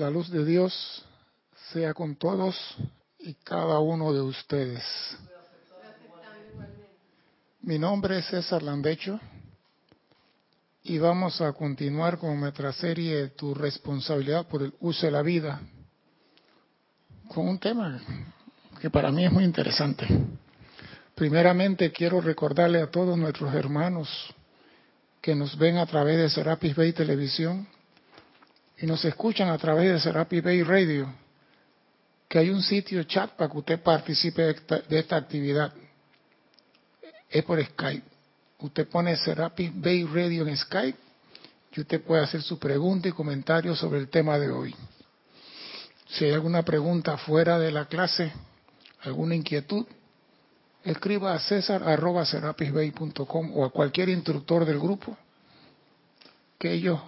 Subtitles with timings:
[0.00, 1.04] la luz de Dios
[1.72, 2.56] sea con todos
[3.18, 4.82] y cada uno de ustedes.
[7.60, 9.20] Mi nombre es César Landecho
[10.84, 15.60] y vamos a continuar con nuestra serie Tu responsabilidad por el uso de la vida
[17.28, 18.00] con un tema
[18.80, 20.06] que para mí es muy interesante.
[21.14, 24.08] Primeramente quiero recordarle a todos nuestros hermanos
[25.20, 27.68] que nos ven a través de Serapis Bay Televisión
[28.80, 31.12] y nos escuchan a través de Serapis Bay Radio,
[32.26, 35.74] que hay un sitio chat para que usted participe de esta, de esta actividad.
[37.28, 38.06] Es por Skype.
[38.60, 40.98] Usted pone Serapis Bay Radio en Skype
[41.72, 44.74] y usted puede hacer su pregunta y comentario sobre el tema de hoy.
[46.08, 48.32] Si hay alguna pregunta fuera de la clase,
[49.02, 49.84] alguna inquietud,
[50.84, 55.16] escriba a cesar.serapisbay.com o a cualquier instructor del grupo,
[56.58, 56.98] que ellos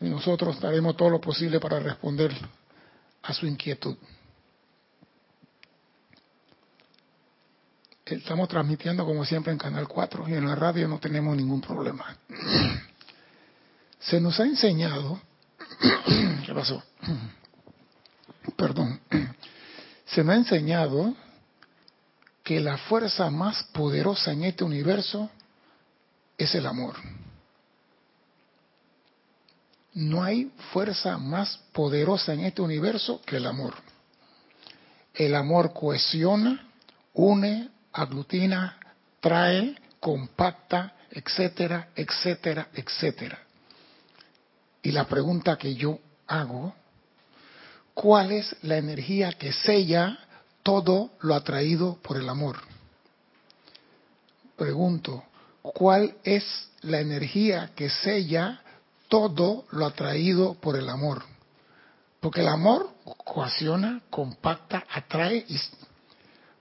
[0.00, 2.32] nosotros haremos todo lo posible para responder
[3.22, 3.96] a su inquietud.
[8.04, 12.16] Estamos transmitiendo como siempre en Canal 4 y en la radio no tenemos ningún problema.
[13.98, 15.20] Se nos ha enseñado,
[16.46, 16.82] ¿qué pasó?
[18.56, 19.00] Perdón,
[20.06, 21.14] se me ha enseñado
[22.44, 25.28] que la fuerza más poderosa en este universo
[26.38, 26.94] es el amor.
[29.96, 33.72] No hay fuerza más poderosa en este universo que el amor.
[35.14, 36.68] El amor cohesiona,
[37.14, 38.78] une, aglutina,
[39.20, 43.38] trae, compacta, etcétera, etcétera, etcétera.
[44.82, 46.74] Y la pregunta que yo hago,
[47.94, 50.18] ¿cuál es la energía que sella
[50.62, 52.58] todo lo atraído por el amor?
[54.56, 55.24] Pregunto,
[55.62, 58.60] ¿cuál es la energía que sella
[59.08, 61.22] todo lo atraído por el amor?
[62.20, 65.46] Porque el amor coacciona, compacta, atrae.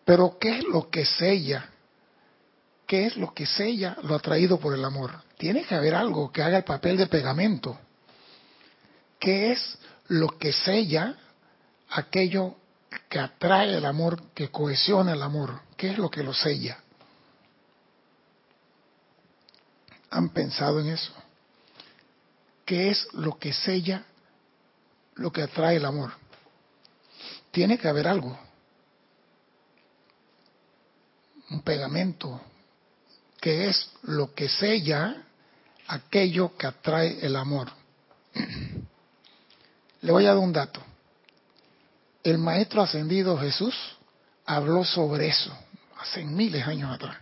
[0.04, 1.70] Pero ¿qué es lo que sella?
[2.86, 5.12] ¿Qué es lo que sella lo atraído por el amor?
[5.38, 7.78] Tiene que haber algo que haga el papel de pegamento.
[9.20, 9.78] ¿Qué es
[10.08, 11.16] lo que sella
[11.90, 12.56] aquello
[13.10, 15.62] que atrae el amor, que cohesiona el amor?
[15.78, 16.78] ¿Qué es lo que lo sella?
[20.12, 21.12] ¿Han pensado en eso?
[22.66, 24.04] ¿Qué es lo que sella
[25.16, 26.12] lo que atrae el amor?
[27.52, 28.38] Tiene que haber algo.
[31.52, 32.42] Un pegamento.
[33.40, 35.24] ¿Qué es lo que sella
[35.88, 37.72] aquello que atrae el amor?
[40.02, 40.82] Le voy a dar un dato.
[42.24, 43.76] El maestro ascendido Jesús
[44.46, 45.56] habló sobre eso
[46.00, 47.18] hace miles de años atrás.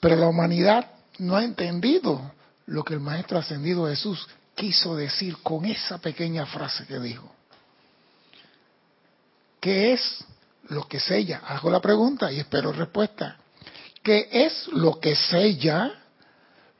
[0.00, 2.32] Pero la humanidad no ha entendido
[2.66, 7.30] lo que el maestro ascendido Jesús quiso decir con esa pequeña frase que dijo.
[9.60, 10.24] ¿Qué es
[10.68, 11.42] lo que sella?
[11.46, 13.36] Hago la pregunta y espero respuesta.
[14.02, 16.02] ¿Qué es lo que sella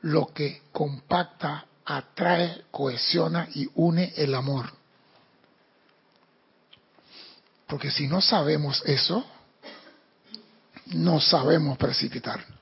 [0.01, 4.71] lo que compacta, atrae, cohesiona y une el amor?
[7.67, 9.25] Porque si no sabemos eso,
[10.87, 12.54] no sabemos precipitar.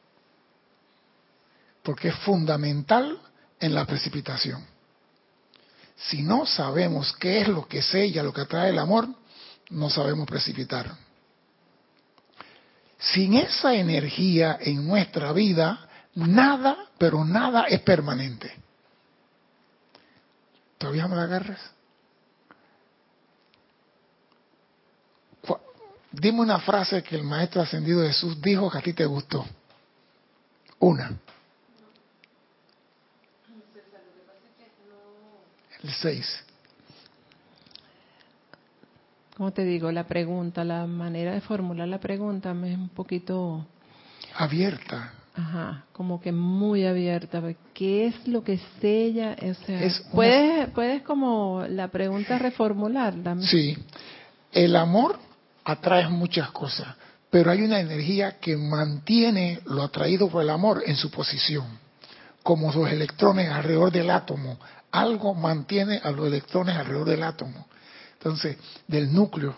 [1.84, 3.20] Porque es fundamental
[3.60, 4.66] en la precipitación.
[5.96, 9.08] Si no sabemos qué es lo que sella, lo que atrae el amor,
[9.70, 10.96] no sabemos precipitar.
[13.00, 18.54] Sin esa energía en nuestra vida, nada, pero nada es permanente.
[20.78, 21.60] ¿Todavía me la agarras?
[26.12, 29.46] Dime una frase que el Maestro Ascendido Jesús dijo que a ti te gustó.
[30.78, 31.18] Una.
[35.84, 36.44] El seis.
[39.36, 39.92] ¿Cómo te digo?
[39.92, 43.66] La pregunta, la manera de formular la pregunta me es un poquito...
[44.36, 45.14] Abierta.
[45.36, 47.42] Ajá, como que muy abierta.
[47.74, 49.36] ¿Qué es lo que sella?
[49.42, 50.12] O sea, es una...
[50.12, 53.38] ¿puedes, ¿Puedes como la pregunta reformularla?
[53.42, 53.76] Sí.
[54.52, 55.18] El amor
[55.64, 56.96] atrae muchas cosas,
[57.32, 61.66] pero hay una energía que mantiene lo atraído por el amor en su posición,
[62.44, 64.60] como los electrones alrededor del átomo.
[64.94, 67.68] Algo mantiene a los electrones alrededor del átomo.
[68.14, 68.58] Entonces,
[68.88, 69.56] del núcleo.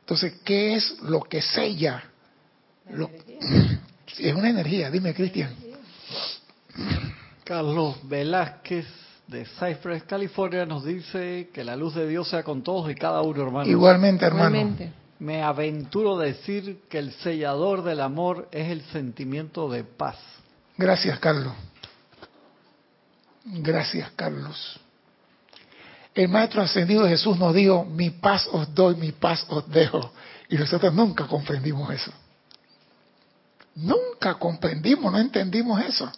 [0.00, 2.04] Entonces, ¿qué es lo que sella?
[2.90, 3.10] Lo...
[4.18, 5.54] Es una energía, dime, Cristian.
[7.42, 8.86] Carlos Velázquez
[9.26, 13.20] de Cypress, California, nos dice que la luz de Dios sea con todos y cada
[13.22, 13.68] uno, hermano.
[13.68, 14.56] Igualmente, hermano.
[14.56, 14.92] Igualmente.
[15.18, 20.16] Me aventuro a decir que el sellador del amor es el sentimiento de paz.
[20.76, 21.52] Gracias, Carlos.
[23.50, 24.80] Gracias, Carlos.
[26.14, 30.12] el Maestro Ascendido Jesús nos dijo, mi paz os doy, mi paz os dejo.
[30.48, 32.12] Y nosotros nunca comprendimos eso.
[33.76, 36.10] Nunca comprendimos, no entendimos eso.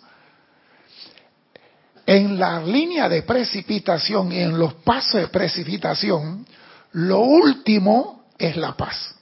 [2.07, 6.47] En la línea de precipitación y en los pasos de precipitación,
[6.93, 9.15] lo último es la paz.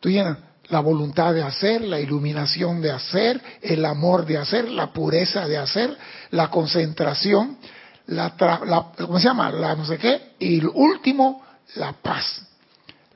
[0.00, 0.38] Tú llenas
[0.68, 5.58] la voluntad de hacer, la iluminación de hacer, el amor de hacer, la pureza de
[5.58, 5.96] hacer,
[6.30, 7.58] la concentración,
[8.06, 8.34] la,
[8.64, 9.50] la ¿cómo se llama?
[9.50, 11.44] La no sé qué, y el último,
[11.76, 12.42] la paz.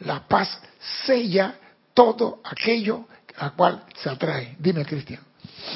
[0.01, 0.61] La paz
[1.05, 1.57] sella
[1.93, 3.05] todo aquello
[3.37, 4.57] a cual se atrae.
[4.59, 5.21] Dime, Cristian.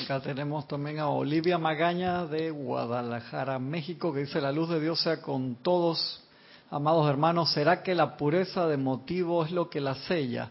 [0.04, 5.00] Acá tenemos también a Olivia Magaña de Guadalajara, México, que dice, la luz de Dios
[5.00, 6.22] sea con todos,
[6.70, 10.50] amados hermanos, ¿será que la pureza de motivo es lo que la sella?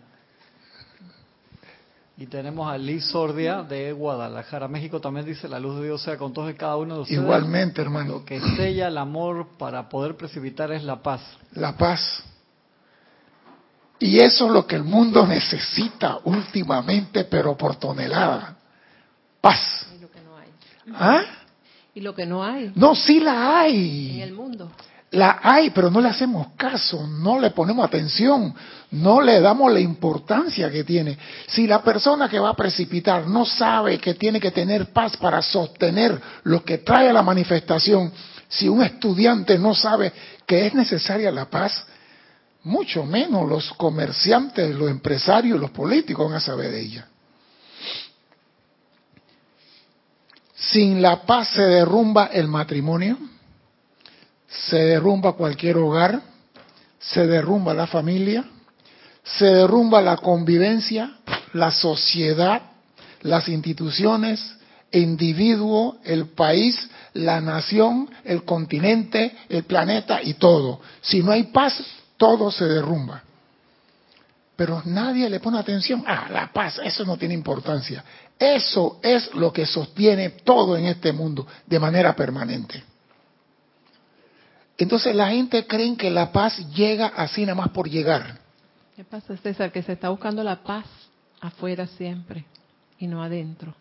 [2.16, 6.18] Y tenemos a Liz Sordia de Guadalajara, México, también dice, la luz de Dios sea
[6.18, 7.22] con todos y cada uno de ustedes.
[7.22, 8.14] Igualmente, hermano.
[8.14, 11.22] Lo que sella el amor para poder precipitar es la paz.
[11.54, 12.24] La paz.
[13.98, 18.58] Y eso es lo que el mundo necesita últimamente, pero por tonelada.
[19.42, 19.88] Paz.
[19.96, 20.50] Y lo que no hay.
[20.94, 21.24] ¿Ah?
[21.96, 22.72] Y lo que no hay.
[22.76, 24.16] No, sí la hay.
[24.16, 24.72] En el mundo.
[25.14, 28.54] La hay, pero no le hacemos caso, no le ponemos atención,
[28.90, 31.18] no le damos la importancia que tiene.
[31.48, 35.40] Si la persona que va a precipitar no sabe que tiene que tener paz para
[35.44, 38.12] sostener lo que trae la manifestación,
[38.50, 40.12] si un estudiante no sabe
[40.48, 41.86] que es necesaria la paz,
[42.64, 47.08] mucho menos los comerciantes, los empresarios, los políticos van a saber de ella.
[50.56, 53.18] Sin la paz se derrumba el matrimonio,
[54.68, 56.22] se derrumba cualquier hogar,
[57.00, 58.46] se derrumba la familia,
[59.24, 61.18] se derrumba la convivencia,
[61.54, 62.62] la sociedad,
[63.22, 64.56] las instituciones,
[64.92, 70.82] individuo, el país, la nación, el continente, el planeta y todo.
[71.02, 71.84] Si no hay paz,
[72.18, 73.24] todo se derrumba.
[74.56, 76.04] Pero nadie le pone atención.
[76.06, 78.04] Ah, la paz, eso no tiene importancia.
[78.38, 82.93] Eso es lo que sostiene todo en este mundo de manera permanente.
[84.78, 88.40] Entonces la gente cree que la paz llega así nada más por llegar.
[88.96, 89.72] ¿Qué pasa, César?
[89.72, 90.86] Que se está buscando la paz
[91.42, 92.46] afuera siempre
[93.00, 93.76] y no adentro.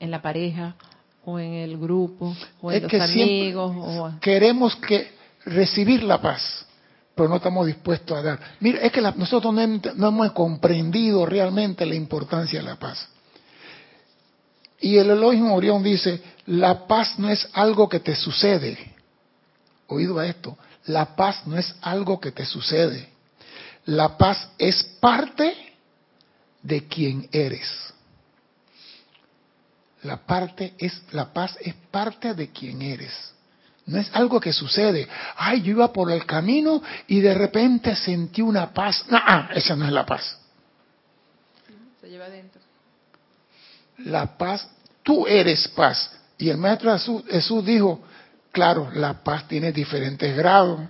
[0.00, 0.74] En la pareja
[1.24, 3.72] o en el grupo o en los amigos.
[3.76, 4.12] O...
[4.20, 5.12] Queremos que
[5.44, 6.66] recibir la paz,
[7.14, 8.40] pero no estamos dispuestos a dar.
[8.60, 9.66] Mira, es que nosotros no,
[9.96, 13.08] no hemos comprendido realmente la importancia de la paz.
[14.80, 18.94] Y el Elohim Orión dice, la paz no es algo que te sucede.
[19.88, 23.08] Oído a esto, la paz no es algo que te sucede.
[23.86, 25.54] La paz es parte
[26.62, 27.68] de quien eres.
[30.02, 33.12] La parte es la paz es parte de quien eres.
[33.86, 35.08] No es algo que sucede.
[35.36, 39.04] Ay, yo iba por el camino y de repente sentí una paz.
[39.08, 39.18] No,
[39.54, 40.38] esa no es la paz.
[42.00, 42.67] Se lleva adentro
[43.98, 44.68] la paz,
[45.02, 46.10] tú eres paz.
[46.38, 46.96] Y el Maestro
[47.28, 48.00] Jesús, dijo,
[48.52, 50.80] claro, la paz tiene diferentes grados.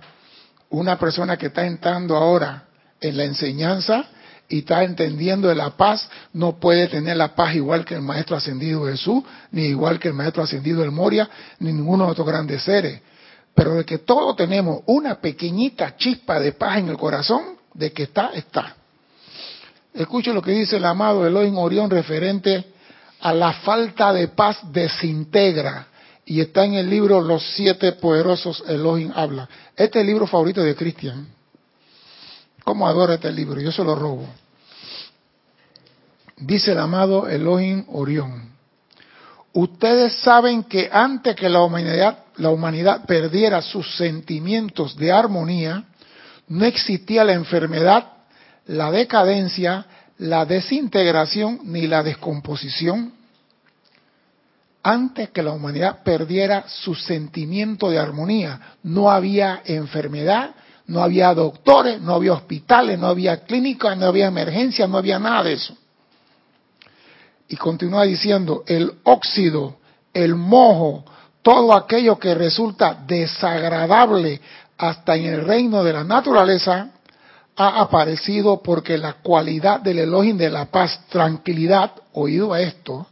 [0.69, 2.65] Una persona que está entrando ahora
[3.01, 4.05] en la enseñanza
[4.47, 8.35] y está entendiendo de la paz, no puede tener la paz igual que el Maestro
[8.35, 11.29] Ascendido Jesús, ni igual que el Maestro Ascendido del Moria,
[11.59, 13.01] ni ninguno de otros grandes seres.
[13.55, 18.03] Pero de que todos tenemos una pequeñita chispa de paz en el corazón, de que
[18.03, 18.75] está, está.
[19.93, 22.65] Escucho lo que dice el amado Elohim Orión referente
[23.21, 25.87] a la falta de paz desintegra.
[26.25, 29.49] Y está en el libro Los siete poderosos Elohim habla.
[29.75, 31.27] Este es el libro favorito de Cristian.
[32.63, 33.59] ¿Cómo adora este libro?
[33.59, 34.27] Yo se lo robo.
[36.37, 38.49] Dice el amado Elohim Orión.
[39.53, 45.83] Ustedes saben que antes que la humanidad, la humanidad perdiera sus sentimientos de armonía,
[46.47, 48.05] no existía la enfermedad,
[48.67, 49.85] la decadencia,
[50.19, 53.13] la desintegración ni la descomposición
[54.83, 58.75] antes que la humanidad perdiera su sentimiento de armonía.
[58.83, 60.51] No había enfermedad,
[60.87, 65.43] no había doctores, no había hospitales, no había clínicas, no había emergencias, no había nada
[65.43, 65.75] de eso.
[67.47, 69.77] Y continúa diciendo, el óxido,
[70.13, 71.05] el mojo,
[71.41, 74.41] todo aquello que resulta desagradable
[74.77, 76.91] hasta en el reino de la naturaleza,
[77.59, 83.05] ha aparecido porque la cualidad del elogio de la paz, tranquilidad, oído a esto,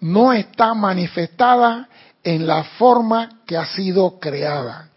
[0.00, 1.86] no está manifestada
[2.24, 4.88] en la forma que ha sido creada.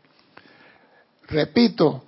[1.28, 2.04] Repito,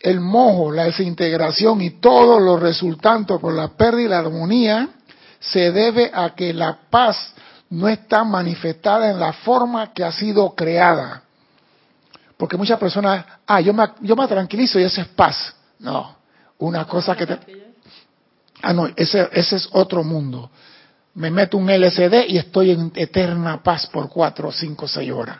[0.00, 4.88] el mojo, la desintegración y todo lo resultante por la pérdida de la armonía
[5.40, 7.34] se debe a que la paz
[7.68, 11.24] no está manifestada en la forma que ha sido creada.
[12.38, 15.54] Porque muchas personas, ah, yo me, yo me tranquilizo y eso es paz.
[15.80, 16.16] No,
[16.58, 17.38] una cosa que te...
[18.62, 20.50] Ah, no, ese, ese es otro mundo.
[21.14, 25.38] Me meto un LCD y estoy en eterna paz por cuatro, cinco, seis horas.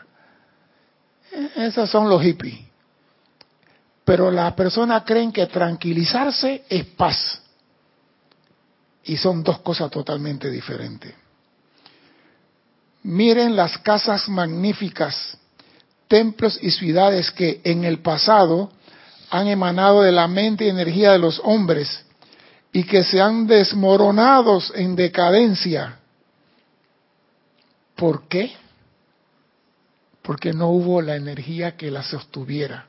[1.55, 2.59] Esos son los hippies.
[4.03, 7.41] Pero las personas creen que tranquilizarse es paz.
[9.05, 11.13] Y son dos cosas totalmente diferentes.
[13.03, 15.37] Miren las casas magníficas,
[16.09, 18.69] templos y ciudades que en el pasado
[19.29, 22.03] han emanado de la mente y energía de los hombres
[22.73, 25.99] y que se han desmoronado en decadencia.
[27.95, 28.51] ¿Por qué?
[30.21, 32.87] Porque no hubo la energía que las sostuviera,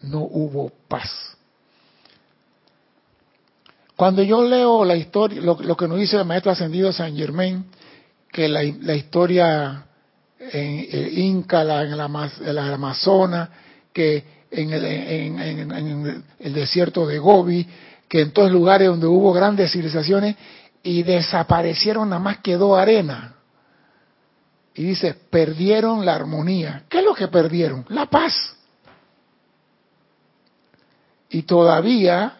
[0.00, 1.36] no hubo paz.
[3.96, 7.66] Cuando yo leo la historia, lo, que nos dice el maestro ascendido San Germain,
[8.32, 9.86] que la, historia
[10.40, 13.48] en, Inca, en, la, Amazonas,
[13.92, 17.66] que en el, en el, desierto de Gobi,
[18.08, 20.36] que en todos lugares donde hubo grandes civilizaciones
[20.82, 23.34] y desaparecieron, nada más quedó arena.
[24.74, 26.84] Y dice, perdieron la armonía.
[26.88, 27.84] ¿Qué es lo que perdieron?
[27.88, 28.56] La paz.
[31.28, 32.38] Y todavía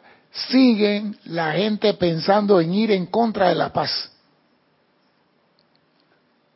[0.49, 4.11] siguen la gente pensando en ir en contra de la paz.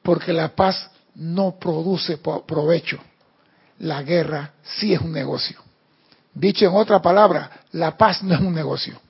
[0.03, 2.99] Porque la paz no produce provecho.
[3.79, 5.59] La guerra sí es un negocio.
[6.33, 9.01] Dicho en otra palabra, la paz no es un negocio.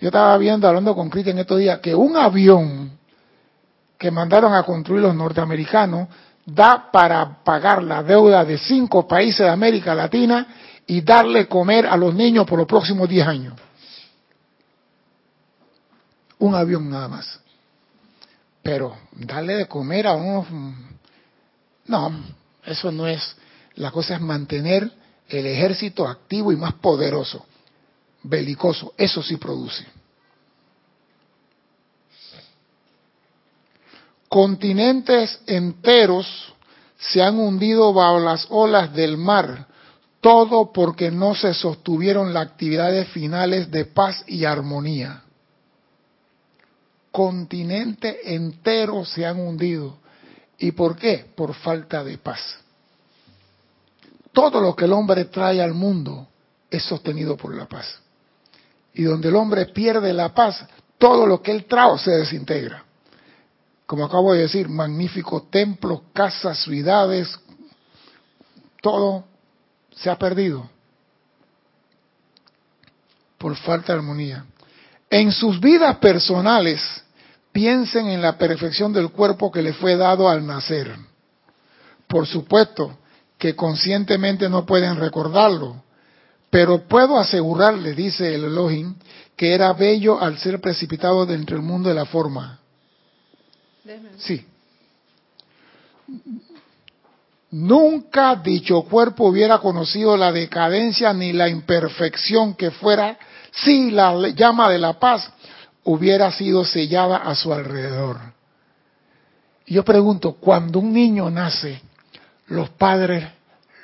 [0.00, 2.98] Yo estaba viendo, hablando con Cristian estos días, que un avión
[3.98, 6.08] que mandaron a construir los norteamericanos
[6.46, 10.46] da para pagar la deuda de cinco países de América Latina
[10.86, 13.54] y darle comer a los niños por los próximos 10 años.
[16.38, 17.40] Un avión nada más.
[18.68, 20.46] Pero darle de comer a unos...
[21.86, 22.12] No,
[22.66, 23.34] eso no es.
[23.76, 24.92] La cosa es mantener
[25.26, 27.46] el ejército activo y más poderoso,
[28.24, 28.92] belicoso.
[28.98, 29.86] Eso sí produce.
[34.28, 36.52] Continentes enteros
[36.98, 39.66] se han hundido bajo las olas del mar
[40.20, 45.22] todo porque no se sostuvieron las actividades finales de paz y armonía.
[47.10, 49.98] Continente entero se han hundido.
[50.58, 51.26] ¿Y por qué?
[51.34, 52.40] Por falta de paz.
[54.32, 56.28] Todo lo que el hombre trae al mundo
[56.70, 58.00] es sostenido por la paz.
[58.94, 60.64] Y donde el hombre pierde la paz,
[60.98, 62.84] todo lo que él trae se desintegra.
[63.86, 67.28] Como acabo de decir, magníficos templos, casas, ciudades,
[68.82, 69.24] todo
[69.96, 70.68] se ha perdido
[73.38, 74.44] por falta de armonía.
[75.10, 76.80] En sus vidas personales,
[77.52, 80.94] piensen en la perfección del cuerpo que le fue dado al nacer.
[82.06, 82.98] Por supuesto
[83.38, 85.82] que conscientemente no pueden recordarlo,
[86.50, 88.94] pero puedo asegurarle, dice el Elohim,
[89.36, 92.58] que era bello al ser precipitado dentro del mundo de la forma.
[94.18, 94.44] Sí.
[97.50, 103.18] Nunca dicho cuerpo hubiera conocido la decadencia ni la imperfección que fuera
[103.52, 105.30] si la llama de la paz
[105.84, 108.18] hubiera sido sellada a su alrededor.
[109.66, 111.80] Yo pregunto, cuando un niño nace,
[112.46, 113.26] los padres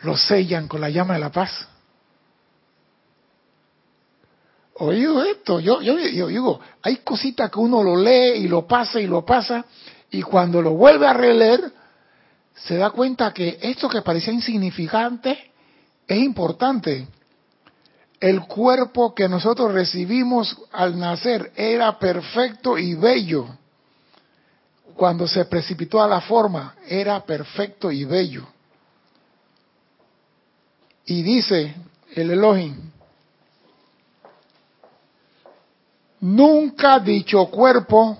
[0.02, 1.68] lo sellan con la llama de la paz.
[4.76, 9.00] Oído esto, yo, yo, yo digo, hay cositas que uno lo lee y lo pasa
[9.00, 9.64] y lo pasa,
[10.10, 11.72] y cuando lo vuelve a releer,
[12.54, 15.52] se da cuenta que esto que parecía insignificante
[16.06, 17.06] es importante.
[18.20, 23.46] El cuerpo que nosotros recibimos al nacer era perfecto y bello.
[24.96, 28.46] Cuando se precipitó a la forma, era perfecto y bello.
[31.06, 31.74] Y dice
[32.14, 32.76] el Elohim,
[36.20, 38.16] nunca dicho cuerpo,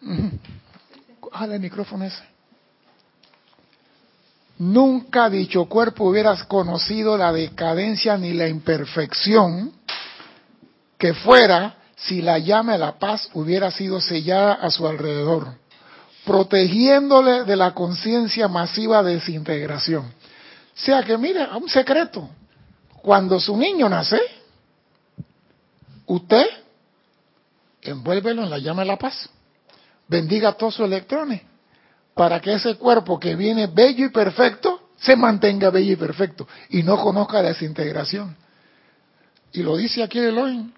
[1.32, 2.24] jale el micrófono ese,
[4.60, 9.72] nunca dicho cuerpo hubieras conocido la decadencia ni la imperfección
[10.98, 15.54] que fuera si la llama de la paz hubiera sido sellada a su alrededor,
[16.26, 20.04] protegiéndole de la conciencia masiva de desintegración.
[20.04, 20.12] O
[20.74, 22.28] sea que, mire, un secreto.
[23.02, 24.20] Cuando su niño nace,
[26.04, 26.46] usted
[27.80, 29.28] envuélvelo en la llama de la paz.
[30.06, 31.49] Bendiga todos sus electrones
[32.20, 36.82] para que ese cuerpo que viene bello y perfecto se mantenga bello y perfecto y
[36.82, 38.36] no conozca desintegración.
[39.54, 40.70] Y lo dice aquí Elohim.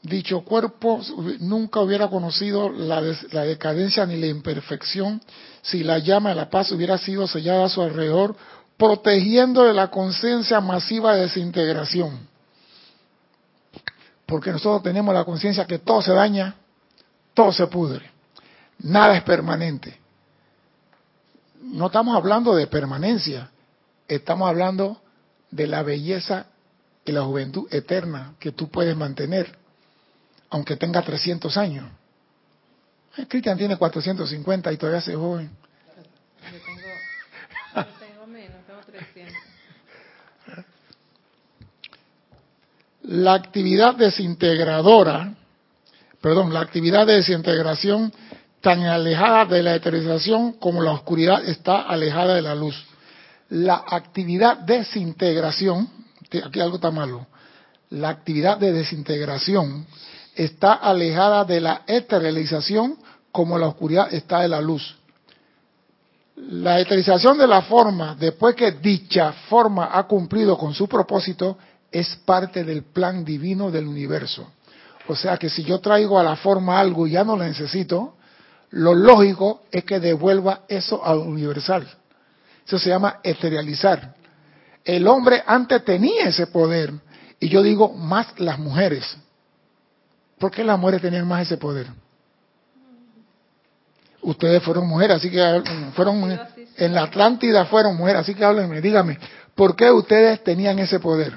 [0.00, 1.00] dicho cuerpo
[1.40, 5.20] nunca hubiera conocido la, la, decadencia ni la imperfección
[5.60, 8.36] si la llama de la paz hubiera sido sellada a su alrededor,
[8.76, 12.28] protegiendo de la conciencia masiva de desintegración.
[14.24, 16.54] Porque nosotros tenemos la conciencia que todo se daña,
[17.34, 18.17] todo se pudre,
[18.78, 19.98] nada es permanente.
[21.60, 23.50] No estamos hablando de permanencia,
[24.06, 25.00] estamos hablando
[25.50, 26.46] de la belleza
[27.04, 29.56] y la juventud eterna que tú puedes mantener
[30.50, 31.86] aunque tenga 300 años.
[33.28, 35.50] Cristian tiene 450 y todavía se joven.
[36.52, 39.34] Yo tengo menos, tengo 300.
[43.02, 45.34] La actividad desintegradora,
[46.20, 48.12] perdón, la actividad de desintegración
[48.60, 52.76] tan alejada de la eterización como la oscuridad está alejada de la luz.
[53.50, 55.88] La actividad de desintegración,
[56.44, 57.26] aquí algo está malo,
[57.90, 59.86] la actividad de desintegración
[60.34, 62.96] está alejada de la esterilización
[63.32, 64.96] como la oscuridad está de la luz.
[66.36, 71.58] La esterilización de la forma, después que dicha forma ha cumplido con su propósito,
[71.90, 74.46] es parte del plan divino del universo.
[75.08, 78.17] O sea que si yo traigo a la forma algo y ya no la necesito,
[78.70, 81.88] lo lógico es que devuelva eso al universal.
[82.66, 84.14] Eso se llama esterilizar.
[84.84, 86.92] El hombre antes tenía ese poder,
[87.40, 89.16] y yo digo más las mujeres.
[90.38, 91.86] ¿Por qué las mujeres tenían más ese poder?
[94.20, 95.62] Ustedes fueron mujeres, así que
[95.94, 96.38] fueron
[96.76, 99.18] en la Atlántida fueron mujeres, así que háblenme, dígame,
[99.54, 101.32] ¿por qué ustedes tenían ese poder?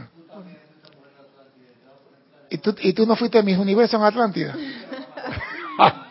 [2.50, 4.56] ¿Y tú, y tú no fuiste mis universos en Atlántida?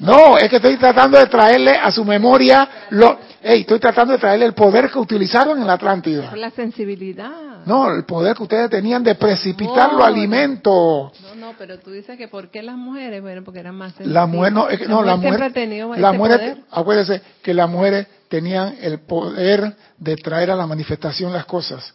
[0.00, 4.46] no, es que estoy tratando de traerle a su memoria lo, estoy tratando de traerle
[4.46, 6.34] el poder que utilizaron en la Atlántida.
[6.36, 7.64] La sensibilidad.
[7.66, 11.12] No, el poder que ustedes tenían de precipitar los alimentos.
[11.22, 13.20] No, no, pero tú dices que ¿por qué las mujeres?
[13.20, 14.14] Bueno, porque eran más sensibles.
[14.14, 15.52] La mujer no, es no, la mujer,
[15.98, 21.44] la mujer, acuérdense que las mujeres tenían el poder de traer a la manifestación las
[21.44, 21.94] cosas.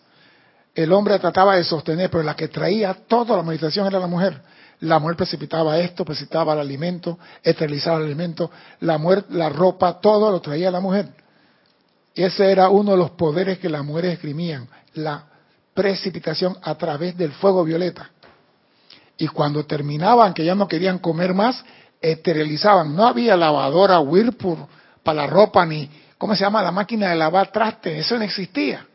[0.76, 4.41] El hombre trataba de sostener, pero la que traía toda la manifestación era la mujer.
[4.82, 10.32] La mujer precipitaba esto, precipitaba el alimento, esterilizaba el alimento, la mujer, la ropa, todo
[10.32, 11.10] lo traía la mujer.
[12.14, 15.26] Ese era uno de los poderes que las mujeres esgrimían, la
[15.74, 18.10] precipitación a través del fuego violeta.
[19.18, 21.64] Y cuando terminaban, que ya no querían comer más,
[22.02, 22.96] esterilizaban.
[22.96, 24.66] No había lavadora Whirlpool
[25.04, 26.62] para la ropa, ni, ¿cómo se llama?
[26.62, 28.86] La máquina de lavar traste, eso no existía.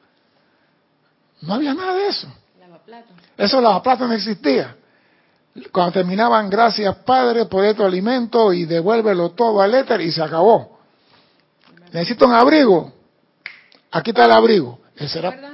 [1.43, 2.29] No había nada de eso.
[2.59, 3.15] Lavaplato.
[3.37, 4.77] Eso lavaplato no existía.
[5.73, 10.79] Cuando terminaban, gracias Padre por este alimento y devuélvelo todo al éter y se acabó.
[11.93, 12.93] Necesito un abrigo.
[13.91, 14.81] Aquí está el abrigo.
[14.97, 15.37] Ese era...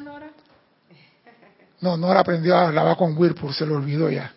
[1.78, 4.32] No, Nora aprendió a lavar con Whirlpool, se lo olvidó ya.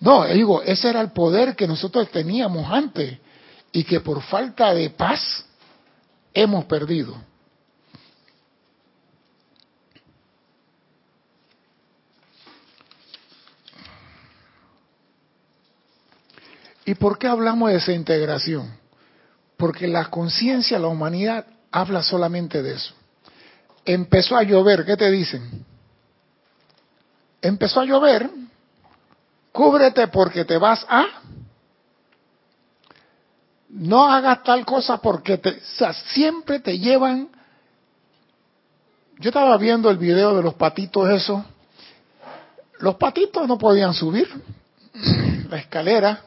[0.00, 3.18] No, digo, ese era el poder que nosotros teníamos antes
[3.72, 5.46] y que por falta de paz
[6.34, 7.16] hemos perdido.
[16.84, 18.70] ¿Y por qué hablamos de esa integración?
[19.56, 22.94] Porque la conciencia, la humanidad, habla solamente de eso.
[23.84, 25.64] Empezó a llover, ¿qué te dicen?
[27.40, 28.30] Empezó a llover,
[29.52, 31.06] cúbrete porque te vas a...
[33.68, 35.60] No hagas tal cosa porque te,
[36.12, 37.28] siempre te llevan...
[39.18, 41.44] Yo estaba viendo el video de los patitos eso.
[42.80, 44.28] Los patitos no podían subir
[45.48, 46.24] la escalera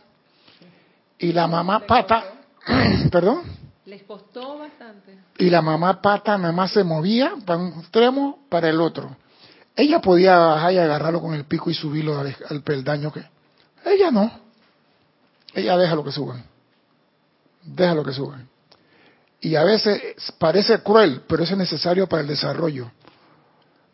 [1.19, 2.23] y la mamá pata,
[3.12, 3.43] perdón,
[3.86, 5.19] les costó bastante.
[5.38, 9.15] Y la mamá pata nada más se movía para un extremo, para el otro.
[9.75, 13.23] Ella podía bajar y agarrarlo con el pico y subirlo al, peldaño que.
[13.86, 14.32] Ella no.
[15.54, 16.43] Ella deja lo que suban.
[17.63, 18.47] Deja lo que suban.
[19.41, 20.01] Y a veces
[20.39, 22.91] parece cruel, pero es necesario para el desarrollo.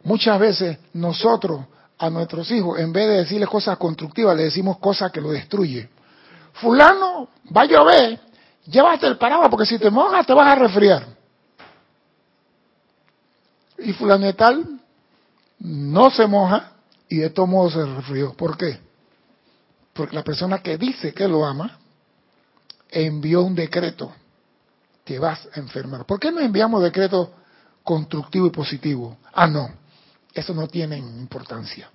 [0.04, 1.66] Muchas veces nosotros
[1.98, 5.90] a nuestros hijos, en vez de decirles cosas constructivas, le decimos cosas que lo destruyen.
[6.54, 8.20] Fulano, va a llover,
[8.66, 11.06] llévate el paraguas porque si te mojas te vas a resfriar.
[13.78, 14.80] Y fulano tal
[15.60, 16.74] no se moja
[17.10, 18.34] y de todo modo se resfrió.
[18.34, 18.80] ¿Por qué?
[19.94, 21.80] Porque la persona que dice que lo ama
[22.90, 24.14] envió un decreto
[25.04, 26.06] que vas a enfermar.
[26.06, 27.30] ¿Por qué no enviamos decretos
[27.84, 29.18] constructivos y positivos?
[29.34, 29.70] Ah, no,
[30.34, 31.90] eso no tiene importancia.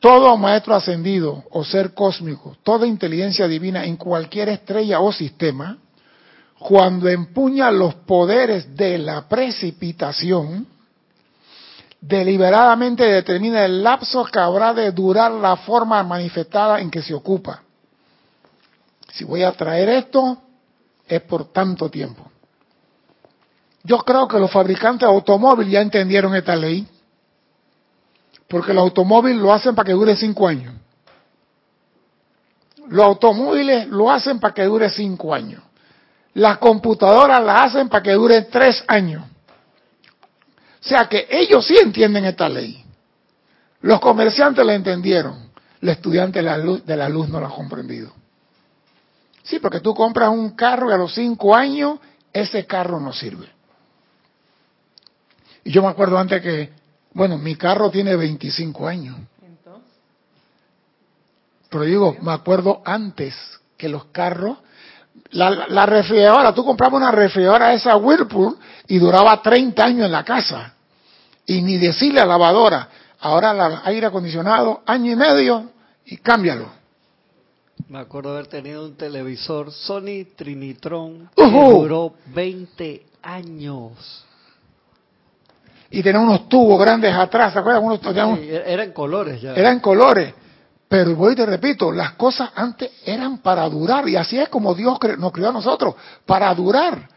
[0.00, 5.76] Todo maestro ascendido o ser cósmico, toda inteligencia divina en cualquier estrella o sistema,
[6.58, 10.66] cuando empuña los poderes de la precipitación,
[12.00, 17.62] deliberadamente determina el lapso que habrá de durar la forma manifestada en que se ocupa.
[19.12, 20.38] Si voy a traer esto,
[21.06, 22.30] es por tanto tiempo.
[23.82, 26.86] Yo creo que los fabricantes de automóviles ya entendieron esta ley,
[28.50, 30.74] porque los automóviles lo hacen para que dure cinco años.
[32.88, 35.62] Los automóviles lo hacen para que dure cinco años.
[36.34, 39.22] Las computadoras las hacen para que dure tres años.
[39.22, 42.84] O sea que ellos sí entienden esta ley.
[43.82, 45.50] Los comerciantes la entendieron.
[45.80, 48.12] El estudiante de la luz, no la ha comprendido.
[49.44, 52.00] Sí, porque tú compras un carro y a los cinco años
[52.32, 53.48] ese carro no sirve.
[55.62, 56.79] Y yo me acuerdo antes que,
[57.12, 59.16] bueno, mi carro tiene 25 años.
[61.68, 63.34] Pero digo, me acuerdo antes
[63.76, 64.58] que los carros,
[65.30, 70.24] la, la refrigeradora, tú comprabas una refrigeradora esa Whirlpool y duraba 30 años en la
[70.24, 70.74] casa.
[71.46, 72.88] Y ni decirle a la lavadora,
[73.20, 75.70] ahora el aire acondicionado, año y medio
[76.06, 76.80] y cámbialo.
[77.88, 84.24] Me acuerdo haber tenido un televisor Sony Trinitron que duró 20 años.
[85.90, 87.82] Y tenía unos tubos grandes atrás, ¿se acuerdan?
[87.84, 88.00] Unos,
[88.64, 89.54] eran colores ya.
[89.54, 90.32] Eran colores.
[90.88, 94.74] Pero voy y te repito, las cosas antes eran para durar, y así es como
[94.74, 95.94] Dios nos creó a nosotros,
[96.26, 97.08] para durar.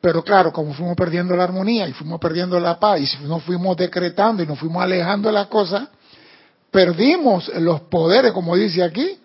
[0.00, 3.42] Pero claro, como fuimos perdiendo la armonía y fuimos perdiendo la paz, y si nos
[3.42, 5.88] fuimos decretando y nos fuimos alejando de las cosas,
[6.70, 9.18] perdimos los poderes, como dice aquí.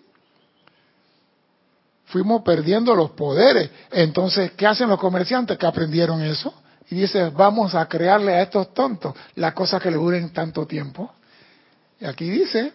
[2.06, 3.70] Fuimos perdiendo los poderes.
[3.90, 6.54] Entonces, ¿qué hacen los comerciantes que aprendieron eso?
[6.90, 11.12] Y dicen, vamos a crearle a estos tontos las cosas que le duren tanto tiempo.
[12.00, 12.72] Y aquí dice,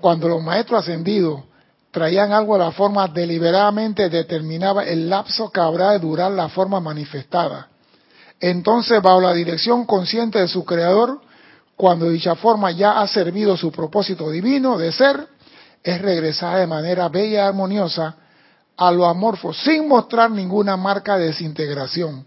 [0.00, 1.42] cuando los maestros ascendidos
[1.90, 6.80] traían algo a la forma deliberadamente determinaba el lapso que habrá de durar la forma
[6.80, 7.68] manifestada.
[8.40, 11.20] Entonces, bajo la dirección consciente de su creador,
[11.76, 15.26] cuando dicha forma ya ha servido su propósito divino de ser,
[15.82, 18.16] es regresar de manera bella y armoniosa
[18.78, 22.24] a lo amorfo, sin mostrar ninguna marca de desintegración,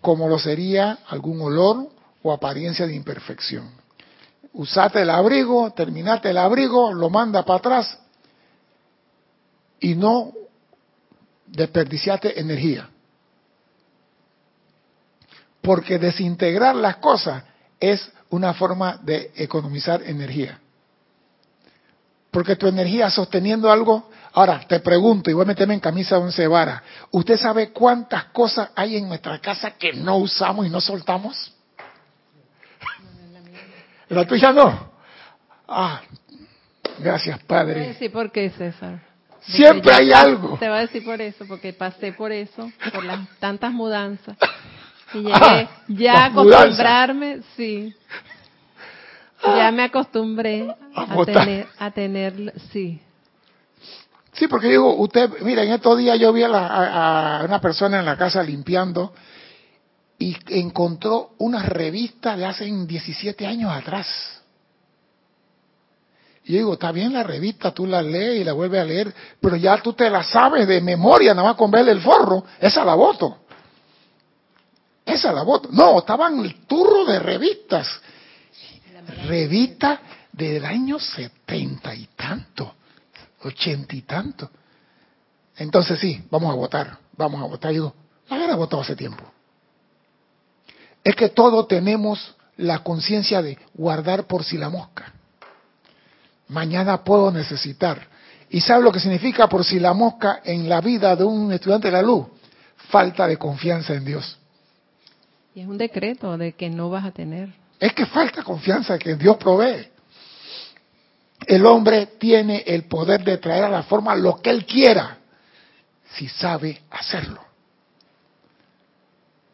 [0.00, 1.88] como lo sería algún olor
[2.22, 3.82] o apariencia de imperfección
[4.54, 7.98] usate el abrigo, terminate el abrigo, lo manda para atrás
[9.80, 10.32] y no
[11.46, 12.88] desperdiciate energía.
[15.60, 17.44] Porque desintegrar las cosas
[17.78, 20.58] es una forma de economizar energía.
[22.30, 26.22] Porque tu energía sosteniendo algo, ahora te pregunto, y voy a meterme en camisa de
[26.22, 30.80] once varas, ¿usted sabe cuántas cosas hay en nuestra casa que no usamos y no
[30.80, 31.52] soltamos?
[34.08, 34.92] ¿La tuya no?
[35.66, 36.02] Ah,
[36.98, 37.74] gracias, Padre.
[37.74, 39.00] Te voy a decir por qué, César.
[39.40, 40.58] Siempre hay algo.
[40.58, 44.36] Te voy a decir por eso, porque pasé por eso, por las tantas mudanzas.
[45.14, 47.94] Y llegué ah, ya a acostumbrarme, sí.
[49.44, 53.00] Ya me acostumbré a, tener, a tener, sí.
[54.32, 56.48] Sí, porque digo, usted, mira, en estos días yo vi a,
[57.40, 59.12] a, una persona en la casa limpiando
[60.18, 64.06] y encontró una revista de hace 17 años atrás.
[66.44, 69.14] Y yo digo, está bien la revista, tú la lees y la vuelves a leer,
[69.40, 72.84] pero ya tú te la sabes de memoria, nada más con verle el forro, esa
[72.84, 73.38] la voto.
[75.04, 75.68] Esa la voto.
[75.72, 77.88] No, estaban el turro de revistas.
[79.26, 80.00] Revista
[80.32, 82.74] del año setenta y tanto,
[83.42, 84.50] ochenta y tanto.
[85.56, 87.70] Entonces sí, vamos a votar, vamos a votar.
[87.72, 87.94] Yo digo,
[88.28, 89.24] la hubiera votado hace tiempo
[91.04, 95.12] es que todos tenemos la conciencia de guardar por si la mosca.
[96.48, 98.08] Mañana puedo necesitar.
[98.50, 101.88] ¿Y sabe lo que significa por si la mosca en la vida de un estudiante
[101.88, 102.26] de la luz?
[102.90, 104.38] Falta de confianza en Dios.
[105.54, 107.52] Y es un decreto de que no vas a tener.
[107.80, 109.88] Es que falta confianza que Dios provee.
[111.46, 115.18] El hombre tiene el poder de traer a la forma lo que él quiera,
[116.14, 117.42] si sabe hacerlo.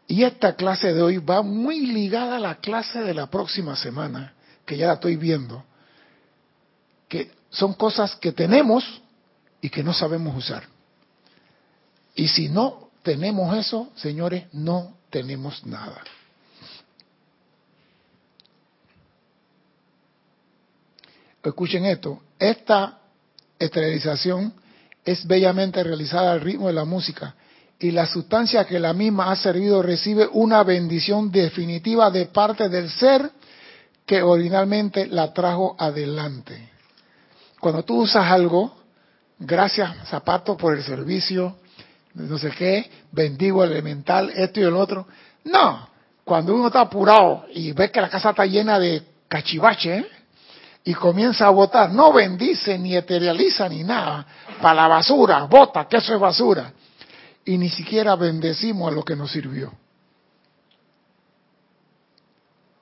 [0.07, 4.33] Y esta clase de hoy va muy ligada a la clase de la próxima semana,
[4.65, 5.65] que ya la estoy viendo,
[7.09, 9.03] que son cosas que tenemos
[9.61, 10.65] y que no sabemos usar.
[12.15, 16.03] Y si no tenemos eso, señores, no tenemos nada.
[21.43, 22.99] Escuchen esto, esta
[23.59, 24.53] esterilización
[25.05, 27.35] es bellamente realizada al ritmo de la música
[27.79, 32.91] y la sustancia que la misma ha servido recibe una bendición definitiva de parte del
[32.91, 33.31] ser
[34.05, 36.71] que originalmente la trajo adelante.
[37.61, 38.77] Cuando tú usas algo,
[39.39, 41.57] gracias zapato por el servicio,
[42.15, 45.07] no sé qué, bendigo elemental, esto y el otro.
[45.45, 45.89] No,
[46.25, 50.05] cuando uno está apurado y ve que la casa está llena de cachivache
[50.85, 54.27] y comienza a votar, no bendice ni eterializa ni nada,
[54.61, 56.73] para la basura, vota, que eso es basura.
[57.45, 59.73] Y ni siquiera bendecimos a lo que nos sirvió.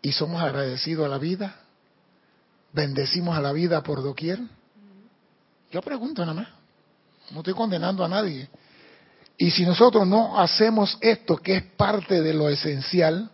[0.03, 1.57] Y somos agradecidos a la vida,
[2.73, 4.39] bendecimos a la vida por doquier.
[5.73, 6.49] Yo pregunto nada más,
[7.33, 8.49] no estoy condenando a nadie.
[9.37, 13.31] Y si nosotros no hacemos esto, que es parte de lo esencial,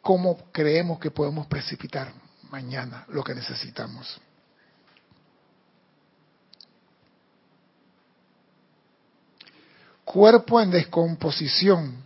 [0.00, 2.21] ¿cómo creemos que podemos precipitar
[2.52, 4.20] mañana lo que necesitamos?
[10.04, 12.04] Cuerpo en descomposición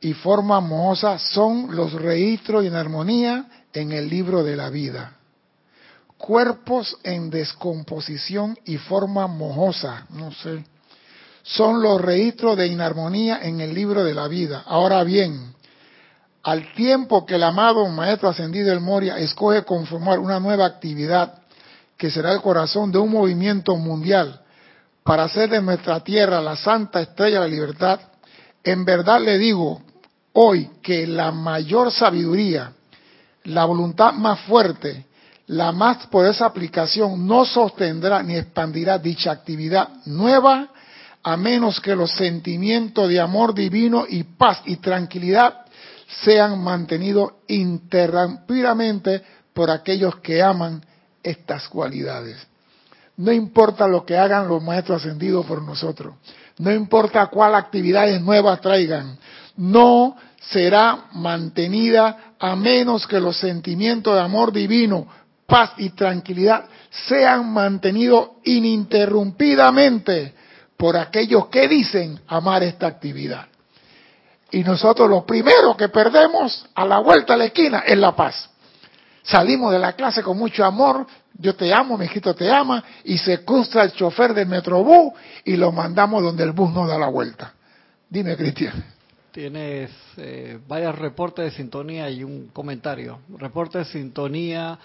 [0.00, 5.16] y forma mohosa son los registros en armonía en el libro de la vida.
[6.16, 10.64] Cuerpos en descomposición y forma mojosa, no sé,
[11.42, 14.62] son los registros de inarmonía en el libro de la vida.
[14.66, 15.54] Ahora bien,
[16.42, 21.34] al tiempo que el amado Maestro Ascendido del Moria escoge conformar una nueva actividad
[21.96, 24.40] que será el corazón de un movimiento mundial
[25.04, 28.00] para hacer de nuestra tierra la santa estrella de la libertad,
[28.64, 29.82] en verdad le digo
[30.32, 32.72] hoy que la mayor sabiduría,
[33.44, 35.06] la voluntad más fuerte,
[35.46, 40.68] la más poderosa aplicación no sostendrá ni expandirá dicha actividad nueva
[41.22, 45.66] a menos que los sentimientos de amor divino y paz y tranquilidad
[46.22, 50.84] sean mantenidos interrumpidamente por aquellos que aman
[51.22, 52.36] estas cualidades.
[53.16, 56.14] No importa lo que hagan los maestros ascendidos por nosotros,
[56.58, 59.18] no importa cuál actividades nuevas traigan,
[59.56, 65.06] no será mantenida a menos que los sentimientos de amor divino,
[65.46, 66.64] paz y tranquilidad
[67.08, 70.34] sean mantenidos ininterrumpidamente
[70.76, 73.49] por aquellos que dicen amar esta actividad.
[74.52, 78.50] Y nosotros lo primero que perdemos a la vuelta a la esquina es la paz.
[79.22, 81.06] Salimos de la clase con mucho amor,
[81.38, 85.12] yo te amo, mi hijito te ama, y se el chofer del metrobús
[85.44, 87.54] y lo mandamos donde el bus no da la vuelta.
[88.08, 88.84] Dime, Cristian.
[89.30, 93.20] Tienes eh, varios reportes de sintonía y un comentario.
[93.38, 94.78] Reporte de sintonía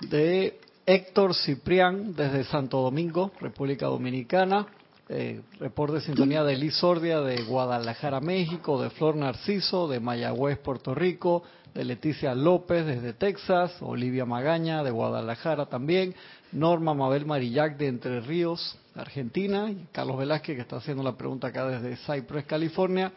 [0.00, 4.66] de Héctor Ciprián desde Santo Domingo, República Dominicana.
[5.10, 10.58] Eh, reporte de sintonía de Liz Sordia de Guadalajara, México, de Flor Narciso de Mayagüez,
[10.58, 11.42] Puerto Rico,
[11.74, 16.14] de Leticia López desde Texas, Olivia Magaña de Guadalajara también,
[16.52, 21.48] Norma Mabel Marillac de Entre Ríos, Argentina, y Carlos Velázquez que está haciendo la pregunta
[21.48, 23.12] acá desde Cypress, California.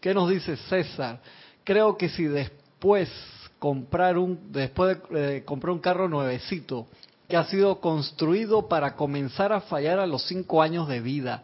[0.00, 1.20] ¿Qué nos dice César?
[1.64, 3.10] Creo que si después
[3.58, 6.86] comprar un después de comprar un carro nuevecito
[7.28, 11.42] que ha sido construido para comenzar a fallar a los cinco años de vida.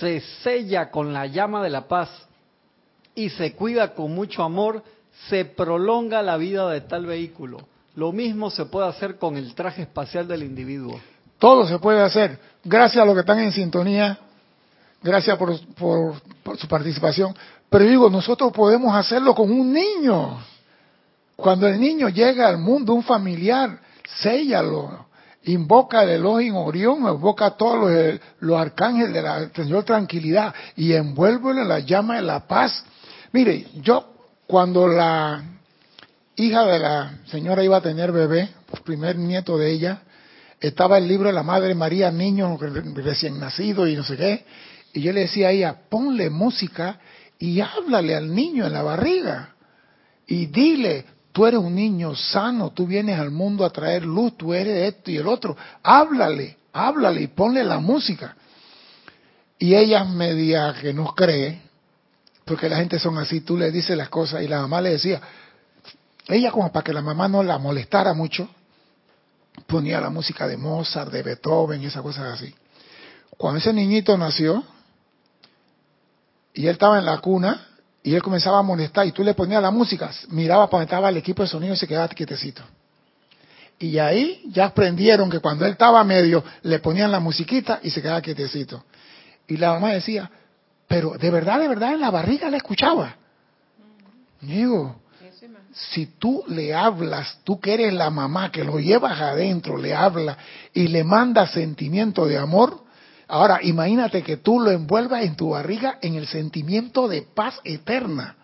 [0.00, 2.08] Se sella con la llama de la paz
[3.14, 4.82] y se cuida con mucho amor,
[5.28, 7.58] se prolonga la vida de tal vehículo.
[7.94, 10.98] Lo mismo se puede hacer con el traje espacial del individuo.
[11.38, 12.38] Todo se puede hacer.
[12.64, 14.18] Gracias a los que están en sintonía,
[15.02, 17.34] gracias por, por su participación.
[17.68, 20.38] Pero digo, nosotros podemos hacerlo con un niño.
[21.36, 23.78] Cuando el niño llega al mundo, un familiar,
[24.20, 25.11] séllalo
[25.44, 31.68] invoca el Elohim Orión, invoca a todos los, arcángeles de la tranquilidad y envuélvelo en
[31.68, 32.84] la llama de la paz.
[33.32, 34.12] Mire, yo
[34.46, 35.42] cuando la
[36.36, 38.50] hija de la señora iba a tener bebé,
[38.84, 40.02] primer nieto de ella,
[40.60, 42.56] estaba el libro de la Madre María, niño
[42.94, 44.44] recién nacido y no sé qué,
[44.92, 47.00] y yo le decía a ella, ponle música
[47.38, 49.54] y háblale al niño en la barriga
[50.26, 54.52] y dile, Tú eres un niño sano, tú vienes al mundo a traer luz, tú
[54.52, 55.56] eres esto y el otro.
[55.82, 58.36] Háblale, háblale y ponle la música.
[59.58, 61.62] Y ella media que no cree,
[62.44, 65.20] porque la gente son así, tú le dices las cosas y la mamá le decía,
[66.28, 68.48] ella como para que la mamá no la molestara mucho,
[69.66, 72.54] ponía la música de Mozart, de Beethoven y esas cosas así.
[73.38, 74.62] Cuando ese niñito nació
[76.52, 77.68] y él estaba en la cuna,
[78.02, 81.08] y él comenzaba a molestar y tú le ponías la música, miraba para donde estaba
[81.08, 82.62] el equipo de sonido y se quedaba quietecito.
[83.78, 88.00] Y ahí ya aprendieron que cuando él estaba medio, le ponían la musiquita y se
[88.00, 88.84] quedaba quietecito.
[89.46, 90.30] Y la mamá decía,
[90.86, 93.16] pero de verdad, de verdad, en la barriga le escuchaba.
[94.40, 94.96] Digo,
[95.72, 100.36] si tú le hablas, tú que eres la mamá que lo llevas adentro, le hablas
[100.74, 102.81] y le mandas sentimiento de amor,
[103.32, 108.36] Ahora, imagínate que tú lo envuelvas en tu barriga en el sentimiento de paz eterna.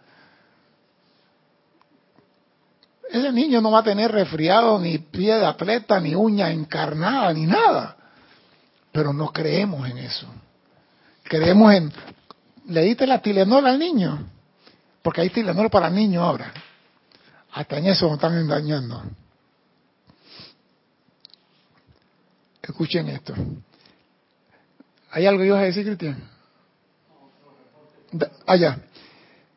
[3.11, 7.45] Ese niño no va a tener resfriado, ni pie de atleta, ni uña encarnada, ni
[7.45, 7.99] nada.
[8.91, 10.27] Pero no creemos en eso.
[11.23, 11.93] Creemos en...
[12.69, 14.27] ¿Le diste la Tilenol al niño?
[15.03, 16.51] Porque hay Tilenol para niños ahora.
[17.53, 19.03] Hasta en eso nos están engañando.
[22.63, 23.35] Escuchen esto.
[25.11, 26.23] ¿Hay algo que ibas a decir, Cristian?
[28.47, 28.79] Allá.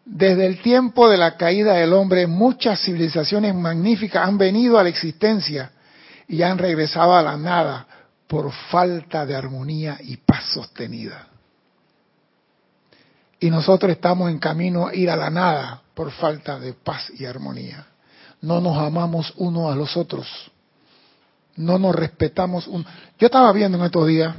[0.05, 4.89] Desde el tiempo de la caída del hombre, muchas civilizaciones magníficas han venido a la
[4.89, 5.71] existencia
[6.27, 7.85] y han regresado a la nada
[8.27, 11.27] por falta de armonía y paz sostenida.
[13.39, 17.25] Y nosotros estamos en camino a ir a la nada por falta de paz y
[17.25, 17.85] armonía.
[18.41, 20.27] No nos amamos unos a los otros.
[21.55, 22.67] No nos respetamos.
[22.67, 24.35] Yo estaba viendo en estos días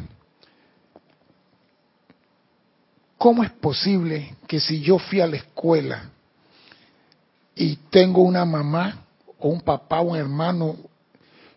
[3.23, 6.11] ¿Cómo es posible que si yo fui a la escuela
[7.55, 8.97] y tengo una mamá
[9.39, 10.75] o un papá o un hermano,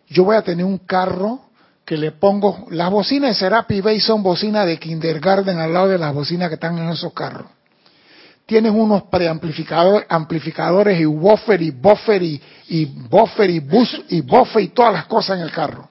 [0.06, 1.40] yo voy a tener un carro
[1.84, 5.98] que le pongo, las bocinas de Serapi Bay son bocinas de kindergarten al lado de
[5.98, 7.48] las bocinas que están en esos carros.
[8.46, 14.62] Tienen unos preamplificadores amplificadores y buffer y buffer y, y buffer y bus y buffer
[14.62, 15.90] y todas las cosas en el carro.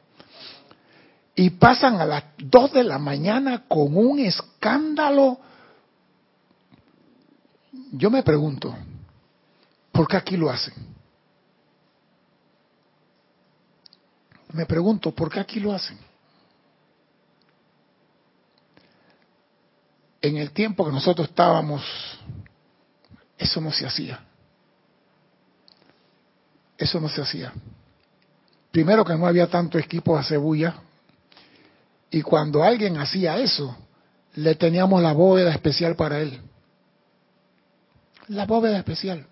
[1.35, 5.39] Y pasan a las 2 de la mañana con un escándalo
[7.91, 8.75] yo me pregunto,
[9.91, 10.73] ¿por qué aquí lo hacen?
[14.53, 15.97] Me pregunto, ¿por qué aquí lo hacen?
[20.21, 21.83] En el tiempo que nosotros estábamos,
[23.37, 24.19] eso no se hacía.
[26.77, 27.53] Eso no se hacía.
[28.71, 30.75] Primero que no había tanto equipo de cebulla.
[32.09, 33.75] Y cuando alguien hacía eso,
[34.35, 36.41] le teníamos la bóveda especial para él.
[38.27, 39.25] La bóveda especial.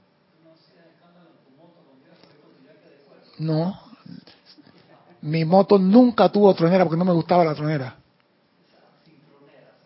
[3.39, 3.79] No.
[5.21, 7.95] Mi moto nunca tuvo tronera porque no me gustaba la tronera.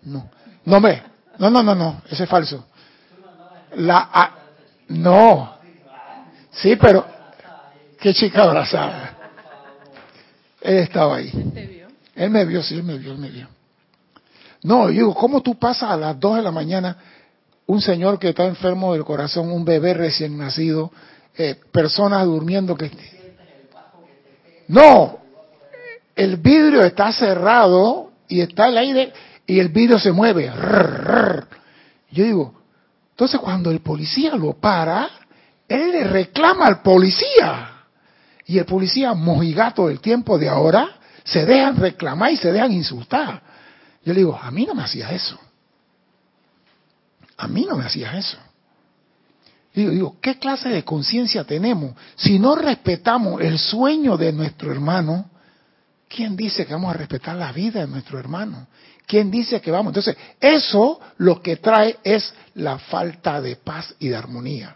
[0.03, 0.29] No.
[0.65, 1.03] No me.
[1.37, 2.01] No, no, no, no.
[2.09, 2.65] Ese es falso.
[3.75, 4.31] La.
[4.89, 5.57] no.
[6.51, 7.05] Sí, pero.
[7.99, 9.17] Qué chica abrazada.
[10.61, 11.83] Él estaba ahí.
[12.15, 13.47] Él me vio, sí, él me vio, él me vio.
[14.63, 16.97] No, digo, ¿cómo tú pasas a las 2 de la mañana
[17.67, 20.91] un señor que está enfermo del corazón, un bebé recién nacido,
[21.37, 22.89] eh, personas durmiendo que...
[24.69, 25.19] No,
[26.15, 29.13] el vidrio está cerrado y está el aire
[29.45, 30.51] y el vidrio se mueve.
[32.11, 32.53] Yo digo,
[33.11, 35.09] entonces cuando el policía lo para,
[35.67, 37.73] él le reclama al policía.
[38.45, 40.89] Y el policía mojigato del tiempo de ahora
[41.23, 43.41] se dejan reclamar y se dejan insultar.
[44.03, 45.37] Yo le digo, a mí no me hacía eso.
[47.37, 48.37] A mí no me hacías eso.
[49.73, 51.95] Digo, digo, ¿qué clase de conciencia tenemos?
[52.15, 55.29] Si no respetamos el sueño de nuestro hermano,
[56.09, 58.67] ¿quién dice que vamos a respetar la vida de nuestro hermano?
[59.05, 59.91] ¿Quién dice que vamos?
[59.91, 64.75] Entonces, eso lo que trae es la falta de paz y de armonía.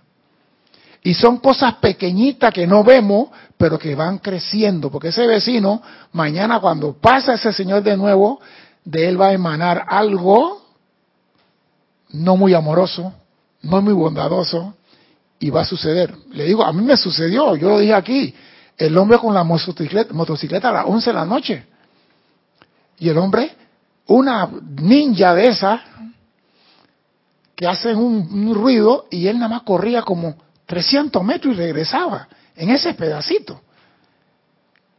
[1.04, 5.82] Y son cosas pequeñitas que no vemos, pero que van creciendo, porque ese vecino,
[6.13, 8.39] mañana cuando pasa ese señor de nuevo,
[8.86, 10.61] de él va a emanar algo
[12.13, 13.13] no muy amoroso,
[13.62, 14.76] no muy bondadoso,
[15.39, 16.15] y va a suceder.
[16.32, 18.34] Le digo, a mí me sucedió, yo lo dije aquí,
[18.78, 21.65] el hombre con la motocicleta, a las 11 de la noche.
[23.00, 23.56] Y el hombre,
[24.08, 24.50] una
[24.82, 25.82] ninja de esa,
[27.56, 30.36] que hacen un, ruido, y él nada más corría como
[30.67, 33.62] 300 metros y regresaba, en ese pedacito.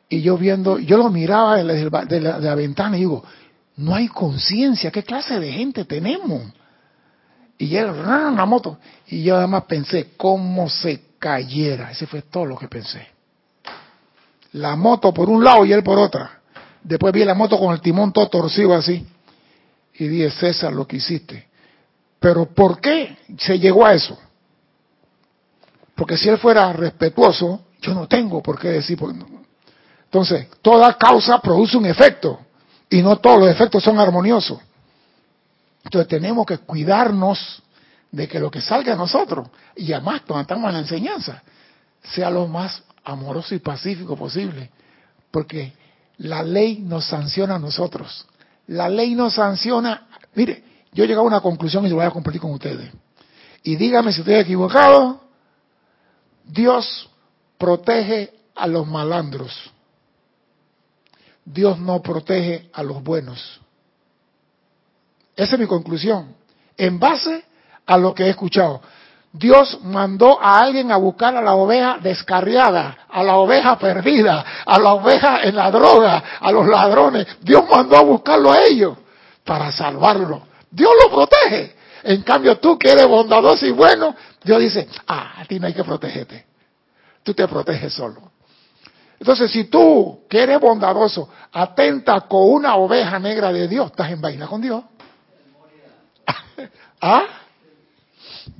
[0.08, 3.24] Y yo viendo, yo lo miraba de la, de la ventana y digo,
[3.76, 6.52] no hay conciencia, ¿qué clase de gente tenemos?
[7.58, 8.78] Y él, la moto.
[9.06, 11.90] Y yo además pensé, ¿cómo se cayera?
[11.90, 13.06] Ese fue todo lo que pensé.
[14.52, 16.40] La moto por un lado y él por otra.
[16.82, 19.06] Después vi la moto con el timón todo torcido así.
[19.94, 21.48] Y dije, César, lo que hiciste.
[22.18, 24.18] Pero ¿por qué se llegó a eso?
[25.94, 28.98] Porque si él fuera respetuoso, yo no tengo por qué decir.
[30.04, 32.40] Entonces, toda causa produce un efecto.
[32.90, 34.58] Y no todos los efectos son armoniosos.
[35.84, 37.62] Entonces tenemos que cuidarnos
[38.10, 41.42] de que lo que salga de nosotros, y además cuando estamos en la enseñanza,
[42.02, 44.70] sea lo más amoroso y pacífico posible.
[45.30, 45.72] Porque
[46.18, 48.26] la ley nos sanciona a nosotros.
[48.66, 50.08] La ley nos sanciona.
[50.34, 52.90] Mire, yo he llegado a una conclusión y lo voy a compartir con ustedes.
[53.62, 55.22] Y dígame si estoy equivocado.
[56.44, 57.08] Dios
[57.56, 59.72] protege a los malandros.
[61.44, 63.60] Dios no protege a los buenos.
[65.36, 66.34] Esa es mi conclusión.
[66.76, 67.44] En base
[67.86, 68.80] a lo que he escuchado.
[69.32, 74.78] Dios mandó a alguien a buscar a la oveja descarriada, a la oveja perdida, a
[74.78, 77.26] la oveja en la droga, a los ladrones.
[77.40, 78.98] Dios mandó a buscarlo a ellos
[79.42, 80.42] para salvarlo.
[80.70, 81.74] Dios lo protege.
[82.02, 84.14] En cambio, tú que eres bondadoso y bueno,
[84.44, 86.46] Dios dice, ah, a ti no hay que protegerte.
[87.22, 88.32] tú te proteges solo.
[89.18, 94.20] Entonces, si tú, que eres bondadoso, atenta con una oveja negra de Dios, estás en
[94.20, 94.82] vaina con Dios.
[97.00, 97.26] ¿Ah?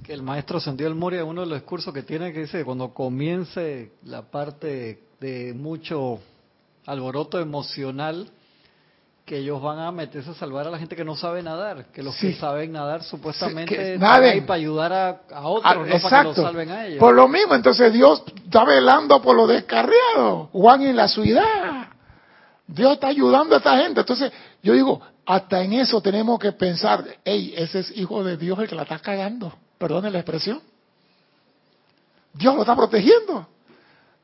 [0.05, 2.93] Que el maestro Sendió el Moria, uno de los discursos que tiene que dice, cuando
[2.93, 6.21] comience la parte de mucho
[6.87, 8.29] alboroto emocional,
[9.25, 12.03] que ellos van a meterse a salvar a la gente que no sabe nadar, que
[12.03, 16.29] los que saben nadar supuestamente están ahí para ayudar a, otros, ah, no para que
[16.29, 16.99] los salven a ellos.
[16.99, 21.89] Por lo mismo, entonces Dios está velando por los descarriados, Juan y la ciudad.
[22.67, 24.01] Dios está ayudando a esta gente.
[24.01, 24.33] Entonces,
[24.63, 28.69] yo digo, hasta en eso tenemos que pensar, hey, ese es hijo de Dios el
[28.69, 29.53] que la está cagando.
[29.79, 30.61] Perdone la expresión.
[32.35, 33.47] Dios lo está protegiendo.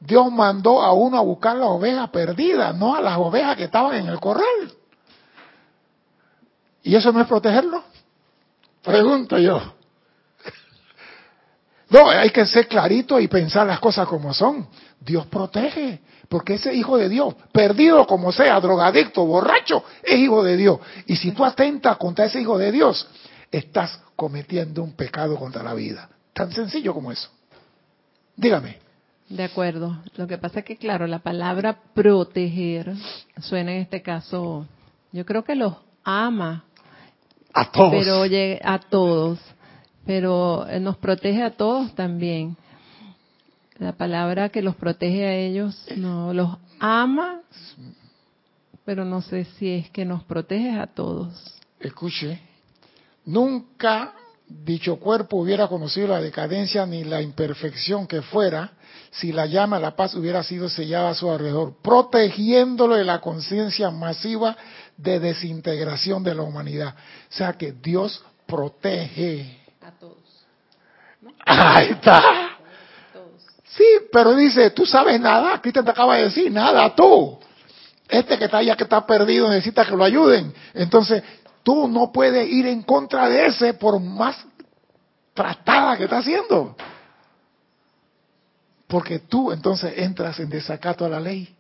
[0.01, 3.97] Dios mandó a uno a buscar la oveja perdida, no a las ovejas que estaban
[3.97, 4.73] en el corral.
[6.83, 7.83] ¿Y eso no es protegerlo?
[8.83, 9.61] Pregunto yo.
[11.91, 14.69] No, hay que ser clarito y pensar las cosas como son.
[15.01, 20.57] Dios protege, porque ese hijo de Dios, perdido como sea, drogadicto, borracho, es hijo de
[20.57, 20.79] Dios.
[21.07, 23.09] Y si tú atentas contra ese hijo de Dios,
[23.51, 26.09] estás cometiendo un pecado contra la vida.
[26.35, 27.31] Tan sencillo como eso.
[28.37, 28.79] Dígame.
[29.29, 29.99] De acuerdo.
[30.17, 32.95] Lo que pasa es que, claro, la palabra proteger
[33.41, 34.67] suena en este caso,
[35.13, 35.75] yo creo que los
[36.05, 36.65] ama
[37.53, 37.91] a todos.
[37.91, 38.25] Pero
[38.65, 39.39] a todos.
[40.07, 42.57] Pero eh, nos protege a todos también.
[43.79, 47.43] La palabra que los protege a ellos, no, los ama,
[48.85, 51.55] pero no sé si es que nos protege a todos.
[51.79, 52.41] Escuche,
[53.25, 54.15] nunca
[54.49, 58.73] dicho cuerpo hubiera conocido la decadencia ni la imperfección que fuera
[59.11, 63.21] si la llama de la paz hubiera sido sellada a su alrededor, protegiéndolo de la
[63.21, 64.57] conciencia masiva
[64.97, 66.95] de desintegración de la humanidad.
[67.31, 69.61] O sea que Dios protege.
[69.83, 70.19] A todos.
[71.47, 72.58] Ahí está.
[73.71, 77.39] Sí, pero dice, tú sabes nada, Cristian te acaba de decir, nada, tú.
[78.09, 80.55] Este que está allá, que está perdido, necesita que lo ayuden.
[80.73, 81.23] Entonces,
[81.63, 84.37] tú no puedes ir en contra de ese por más
[85.35, 86.75] tratada que está haciendo.
[88.87, 91.55] Porque tú entonces entras en desacato a la ley.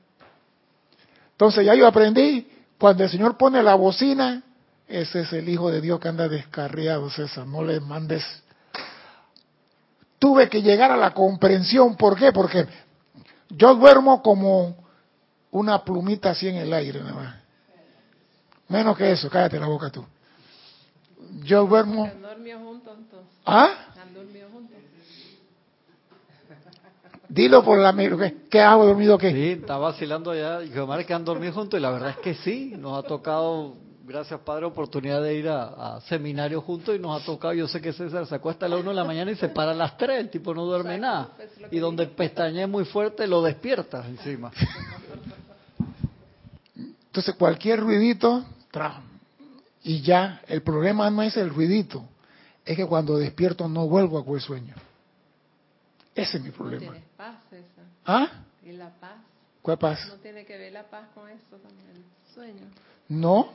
[1.32, 4.42] Entonces ya yo aprendí, cuando el Señor pone la bocina,
[4.88, 8.24] ese es el Hijo de Dios que anda descarriado, César, no le mandes.
[10.18, 12.32] Tuve que llegar a la comprensión, ¿por qué?
[12.32, 12.66] Porque
[13.50, 14.76] yo duermo como
[15.50, 17.34] una plumita así en el aire, nada más.
[18.68, 20.04] Menos que eso, cállate la boca tú.
[21.42, 22.10] Yo duermo.
[23.46, 23.88] ¿Ah?
[27.28, 29.30] Dilo por la ¿qué, ¿qué hago dormido qué?
[29.32, 30.62] Sí, está vacilando ya.
[30.62, 33.74] Y Omar que han dormido juntos y la verdad es que sí, nos ha tocado,
[34.08, 37.92] gracias Padre, oportunidad de ir a, seminarios juntos y nos ha tocado, yo sé que
[37.92, 40.18] César se acuesta a las 1 de la mañana y se para a las 3,
[40.18, 41.28] el tipo no duerme nada.
[41.36, 44.50] Pues, y donde pestañe muy fuerte lo despierta encima.
[46.76, 49.02] Entonces cualquier ruidito, tra,
[49.82, 52.04] y ya, el problema no es el ruidito,
[52.64, 54.74] es que cuando despierto no vuelvo a coger sueño.
[56.14, 56.96] Ese es mi problema.
[57.16, 57.36] paz,
[58.04, 58.28] ¿Ah?
[58.64, 59.18] ¿Y la paz?
[59.62, 60.06] ¿Cuál paz?
[60.08, 62.64] ¿No tiene que ver la paz con eso también, el sueño?
[63.08, 63.48] No.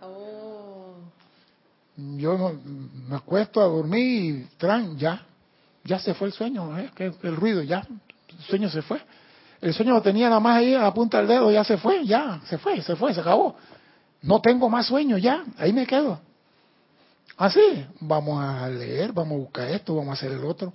[0.00, 0.94] Oh.
[1.96, 2.54] Yo
[3.08, 5.26] me acuesto a dormir y ya,
[5.84, 6.90] ya se fue el sueño, ¿eh?
[6.96, 7.86] el ruido, ya,
[8.28, 9.00] el sueño se fue.
[9.60, 12.06] El sueño lo tenía nada más ahí a la punta del dedo, ya se fue,
[12.06, 13.56] ya, se fue, se fue, se acabó.
[14.22, 16.20] No tengo más sueño, ya, ahí me quedo.
[17.36, 20.72] Así, vamos a leer, vamos a buscar esto, vamos a hacer el otro.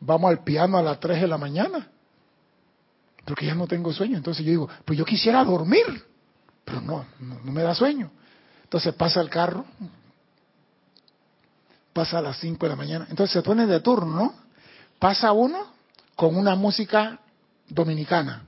[0.00, 1.88] Vamos al piano a las 3 de la mañana.
[3.24, 4.16] Porque ya no tengo sueño.
[4.16, 5.84] Entonces yo digo, pues yo quisiera dormir.
[6.68, 8.10] Pero no, no, me da sueño.
[8.64, 9.64] Entonces pasa el carro.
[11.92, 13.06] Pasa a las 5 de la mañana.
[13.08, 14.34] Entonces se pone de turno, ¿no?
[14.98, 15.72] Pasa uno
[16.14, 17.18] con una música
[17.68, 18.44] dominicana.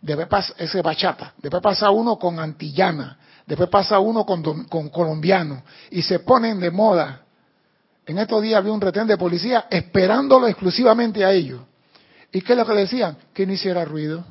[0.00, 1.34] Después pasa ese bachata.
[1.36, 3.18] Después pasa uno con antillana
[3.48, 7.22] Después pasa uno con, con colombiano y se ponen de moda.
[8.04, 11.62] En estos días había un retén de policía esperándolo exclusivamente a ellos.
[12.30, 13.16] ¿Y qué es lo que decían?
[13.32, 14.22] Que no hiciera ruido.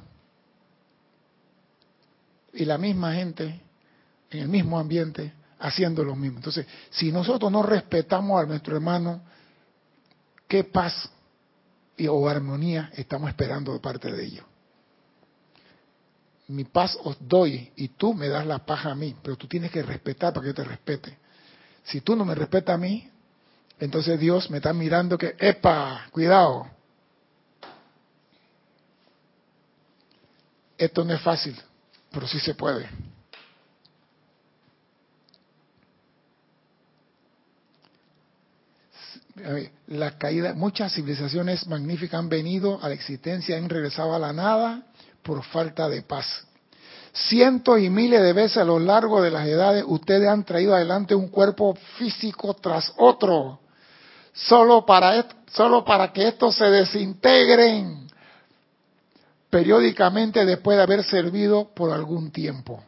[2.58, 3.62] Y la misma gente,
[4.32, 6.38] en el mismo ambiente, haciendo lo mismo.
[6.40, 9.22] Entonces, si nosotros no respetamos a nuestro hermano,
[10.48, 11.10] ¿qué paz
[11.96, 14.46] y, o armonía estamos esperando de parte de ellos?
[16.48, 19.70] mi paz os doy y tú me das la paz a mí, pero tú tienes
[19.70, 21.18] que respetar para que yo te respete.
[21.84, 23.06] Si tú no me respetas a mí,
[23.80, 26.68] entonces Dios me está mirando que, epa, cuidado.
[30.78, 31.62] Esto no es fácil,
[32.18, 32.90] pero sí se puede.
[39.86, 44.82] la caída, muchas civilizaciones magníficas han venido a la existencia, han regresado a la nada
[45.22, 46.26] por falta de paz.
[47.14, 51.14] Cientos y miles de veces a lo largo de las edades ustedes han traído adelante
[51.14, 53.60] un cuerpo físico tras otro,
[54.34, 58.07] solo para, solo para que estos se desintegren
[59.50, 62.84] periódicamente después de haber servido por algún tiempo.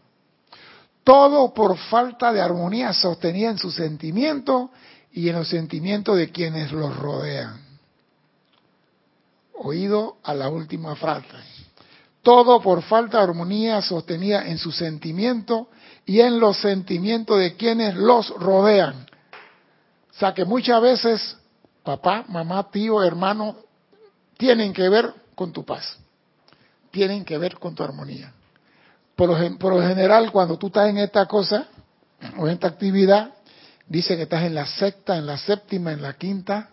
[1.04, 4.70] Todo por falta de armonía sostenida en sus sentimientos
[5.12, 7.62] y en los sentimientos de quienes los rodean.
[9.54, 11.28] Oído a la última frase.
[12.22, 15.68] Todo por falta de armonía sostenida en sus sentimientos
[16.06, 19.06] y en los sentimientos de quienes los rodean.
[20.12, 21.38] O sea que muchas veces
[21.84, 23.56] papá, mamá, tío, hermano,
[24.38, 25.98] tienen que ver con tu paz.
[26.92, 28.34] Tienen que ver con tu armonía.
[29.16, 31.68] Por lo, por lo general, cuando tú estás en esta cosa
[32.38, 33.34] o en esta actividad,
[33.90, 36.70] Dice que estás en la sexta, en la séptima, en la quinta,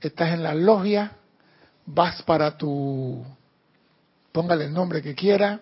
[0.00, 1.10] estás en la logia,
[1.84, 3.24] vas para tu,
[4.30, 5.58] póngale el nombre que quiera,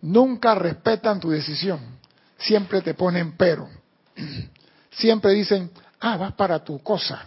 [0.00, 1.80] nunca respetan tu decisión,
[2.38, 3.68] siempre te ponen pero,
[4.90, 5.70] siempre dicen,
[6.00, 7.26] ah, vas para tu cosa,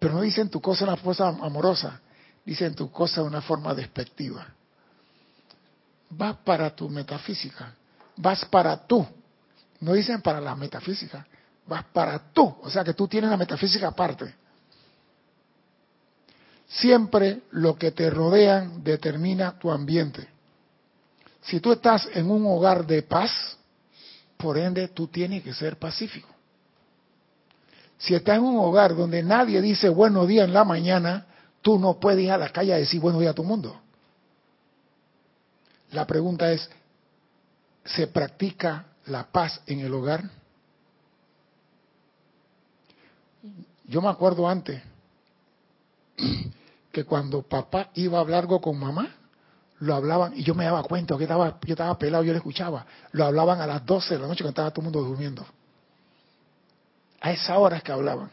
[0.00, 2.00] pero no dicen tu cosa de una forma amorosa,
[2.44, 4.46] dicen tu cosa de una forma despectiva.
[6.10, 7.74] Vas para tu metafísica,
[8.16, 9.06] vas para tú,
[9.80, 11.26] no dicen para la metafísica,
[11.66, 14.34] vas para tú, o sea que tú tienes la metafísica aparte.
[16.68, 20.28] Siempre lo que te rodean determina tu ambiente.
[21.42, 23.58] Si tú estás en un hogar de paz,
[24.36, 26.28] por ende tú tienes que ser pacífico.
[27.98, 31.26] Si estás en un hogar donde nadie dice buenos días en la mañana,
[31.64, 33.80] tú no puedes ir a la calle a decir buenos días a tu mundo.
[35.92, 36.68] La pregunta es,
[37.86, 40.28] ¿se practica la paz en el hogar?
[43.84, 44.82] Yo me acuerdo antes
[46.92, 49.14] que cuando papá iba a hablar algo con mamá,
[49.78, 52.84] lo hablaban, y yo me daba cuenta que estaba, yo estaba pelado, yo le escuchaba,
[53.12, 55.46] lo hablaban a las 12 de la noche cuando estaba todo el mundo durmiendo.
[57.22, 58.30] A esa hora es que hablaban.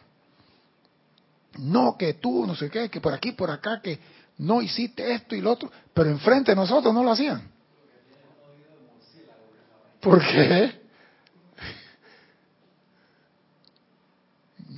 [1.58, 4.00] No que tú, no sé qué, que por aquí, por acá, que
[4.38, 7.50] no hiciste esto y lo otro, pero enfrente de nosotros no lo hacían.
[10.00, 10.82] ¿Por qué?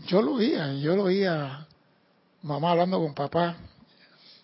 [0.07, 1.65] yo lo oía, yo lo oía
[2.43, 3.55] mamá hablando con papá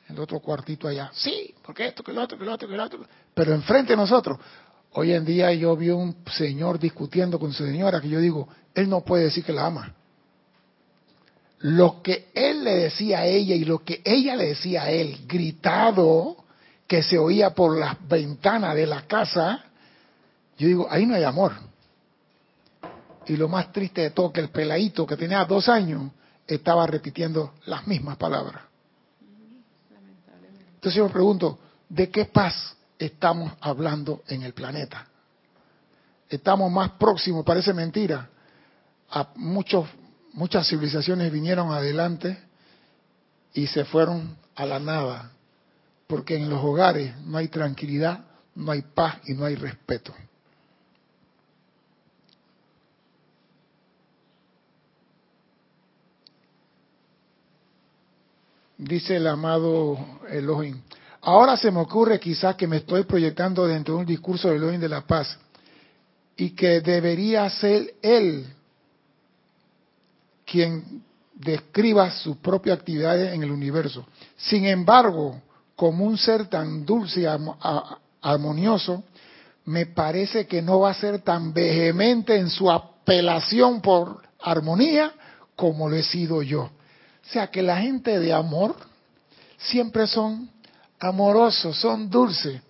[0.07, 1.11] en el otro cuartito allá.
[1.13, 3.05] Sí, porque esto, que lo otro, que lo otro, que lo otro.
[3.34, 4.39] Pero enfrente de nosotros.
[4.93, 8.89] Hoy en día yo vi un señor discutiendo con su señora que yo digo, él
[8.89, 9.93] no puede decir que la ama.
[11.60, 15.26] Lo que él le decía a ella y lo que ella le decía a él,
[15.28, 16.38] gritado,
[16.88, 19.64] que se oía por las ventanas de la casa,
[20.57, 21.53] yo digo, ahí no hay amor.
[23.28, 26.12] Y lo más triste de todo, que el peladito que tenía dos años
[26.47, 28.64] estaba repitiendo las mismas palabras.
[30.76, 35.05] Entonces yo me pregunto, ¿de qué paz estamos hablando en el planeta?
[36.28, 38.30] Estamos más próximos, parece mentira,
[39.12, 39.88] a muchos,
[40.39, 42.37] muchas civilizaciones vinieron adelante
[43.53, 45.33] y se fueron a la nada,
[46.07, 48.23] porque en los hogares no hay tranquilidad,
[48.55, 50.15] no hay paz y no hay respeto.
[58.77, 59.97] dice el amado
[60.29, 60.81] Elohim.
[61.19, 64.79] Ahora se me ocurre quizás que me estoy proyectando dentro de un discurso de Elohim
[64.79, 65.37] de la paz
[66.37, 68.45] y que debería ser él
[70.50, 74.06] quien describa sus propias actividades en el universo.
[74.38, 75.41] Sin embargo,
[75.76, 77.26] como un ser tan dulce y
[78.22, 79.04] armonioso,
[79.66, 85.14] me parece que no va a ser tan vehemente en su apelación por armonía
[85.56, 86.64] como lo he sido yo.
[86.64, 88.76] O sea que la gente de amor
[89.58, 90.50] siempre son
[91.00, 92.62] amorosos, son dulces.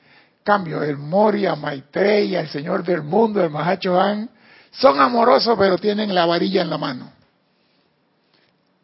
[0.44, 4.30] Cambio, el Moria, Maitreya, el Señor del Mundo, el Han,
[4.72, 7.19] son amorosos pero tienen la varilla en la mano.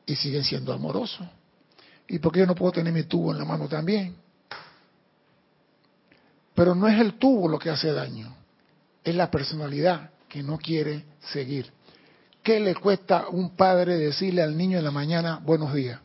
[0.05, 1.27] Y siguen siendo amorosos.
[2.07, 4.15] ¿Y por qué yo no puedo tener mi tubo en la mano también?
[6.53, 8.33] Pero no es el tubo lo que hace daño,
[9.03, 11.71] es la personalidad que no quiere seguir.
[12.41, 15.99] ¿Qué le cuesta a un padre decirle al niño en la mañana buenos días?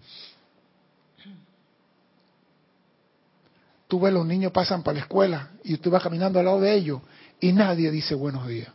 [3.86, 6.72] Tú ves los niños pasan para la escuela y tú vas caminando al lado de
[6.74, 7.00] ellos
[7.40, 8.68] y nadie dice buenos días.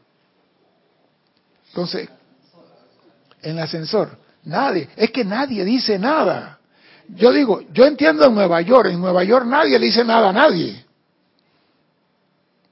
[1.69, 2.09] Entonces,
[3.41, 6.59] en el ascensor, nadie, es que nadie dice nada.
[7.09, 10.33] Yo digo, yo entiendo en Nueva York, en Nueva York nadie le dice nada a
[10.33, 10.85] nadie.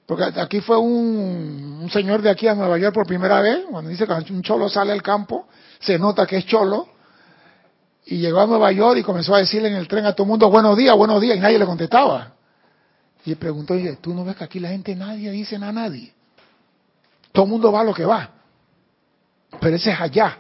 [0.06, 4.06] Porque aquí fue un, señor de aquí a Nueva York por primera vez, cuando dice
[4.06, 5.48] que un cholo sale al campo,
[5.80, 6.88] se nota que es cholo,
[8.06, 10.30] Y llegó a Nueva York y comenzó a decirle en el tren a todo el
[10.30, 12.34] mundo buenos días, buenos días, y nadie le contestaba.
[13.26, 16.14] Y preguntó, y ¿tú no ves que aquí la gente nadie dice nada a nadie?
[17.32, 18.30] Todo el mundo va a lo que va.
[19.60, 20.38] Pero ese es allá.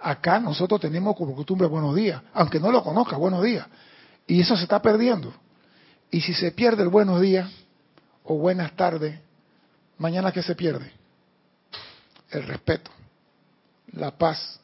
[0.00, 3.66] Acá nosotros tenemos como costumbre buenos días, aunque no lo conozca, buenos días.
[4.26, 5.32] Y eso se está perdiendo.
[6.10, 7.50] Y si se pierde el buenos días
[8.24, 9.18] o buenas tardes,
[9.98, 10.92] mañana ¿qué se pierde?
[12.30, 12.90] El respeto,
[13.92, 14.60] la paz,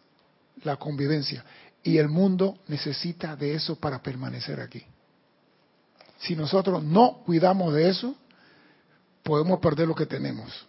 [0.62, 1.44] la convivencia.
[1.82, 4.82] Y el mundo necesita de eso para permanecer aquí.
[6.18, 8.14] Si nosotros no cuidamos de eso,
[9.22, 10.66] podemos perder lo que tenemos.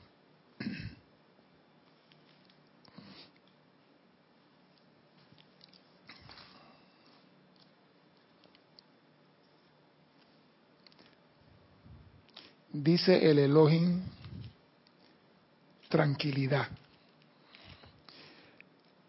[12.83, 14.01] Dice el Elohim,
[15.87, 16.67] tranquilidad.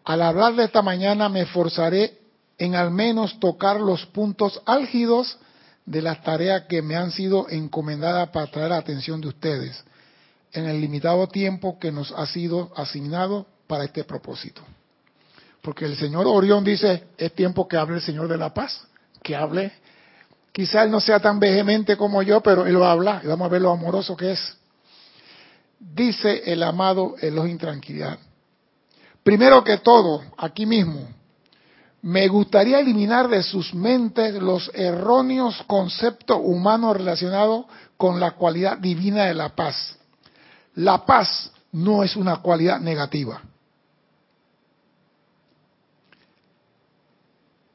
[0.05, 2.17] Al hablar de esta mañana me esforzaré
[2.57, 5.37] en al menos tocar los puntos álgidos
[5.85, 9.83] de las tareas que me han sido encomendadas para traer la atención de ustedes
[10.53, 14.61] en el limitado tiempo que nos ha sido asignado para este propósito.
[15.61, 18.87] Porque el señor Orión dice, es tiempo que hable el Señor de la paz,
[19.21, 19.73] que hable.
[20.57, 23.45] Quizá él no sea tan vehemente como yo, pero él va a hablar y vamos
[23.45, 24.57] a ver lo amoroso que es.
[25.79, 28.17] Dice el amado Elohim Tranquilidad.
[29.21, 31.09] Primero que todo, aquí mismo,
[32.01, 39.25] me gustaría eliminar de sus mentes los erróneos conceptos humanos relacionados con la cualidad divina
[39.25, 39.95] de la paz.
[40.73, 43.43] La paz no es una cualidad negativa.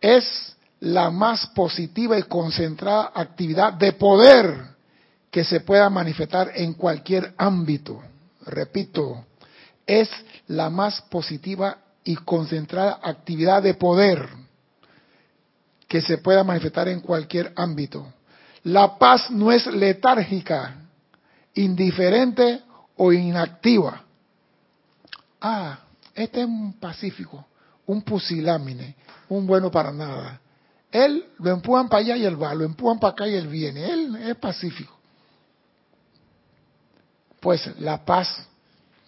[0.00, 4.64] Es la más positiva y concentrada actividad de poder
[5.30, 8.02] que se pueda manifestar en cualquier ámbito.
[8.46, 9.24] Repito,
[9.86, 10.10] es
[10.48, 14.28] la más positiva y concentrada actividad de poder
[15.86, 18.12] que se pueda manifestar en cualquier ámbito.
[18.64, 20.78] La paz no es letárgica,
[21.54, 22.60] indiferente
[22.96, 24.02] o inactiva.
[25.40, 25.78] Ah,
[26.12, 27.46] este es un pacífico,
[27.86, 28.96] un pusilámine,
[29.28, 30.40] un bueno para nada.
[30.92, 33.90] Él lo empujan para allá y él va, lo empujan para acá y él viene.
[33.90, 34.96] Él es pacífico.
[37.40, 38.46] Pues la paz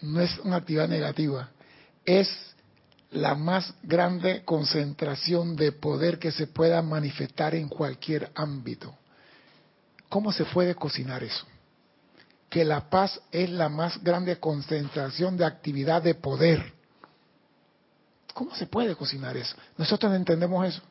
[0.00, 1.50] no es una actividad negativa,
[2.04, 2.28] es
[3.10, 8.96] la más grande concentración de poder que se pueda manifestar en cualquier ámbito.
[10.08, 11.46] ¿Cómo se puede cocinar eso?
[12.50, 16.72] Que la paz es la más grande concentración de actividad de poder.
[18.32, 19.54] ¿Cómo se puede cocinar eso?
[19.76, 20.82] Nosotros no entendemos eso.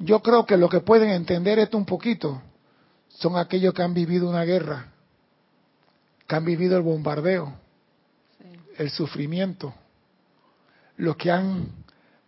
[0.00, 2.40] Yo creo que lo que pueden entender esto un poquito
[3.08, 4.86] son aquellos que han vivido una guerra,
[6.26, 7.52] que han vivido el bombardeo,
[8.78, 9.74] el sufrimiento,
[10.96, 11.68] los que han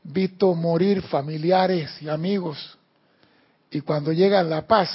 [0.03, 2.79] visto morir familiares y amigos,
[3.71, 4.91] y cuando llega la paz,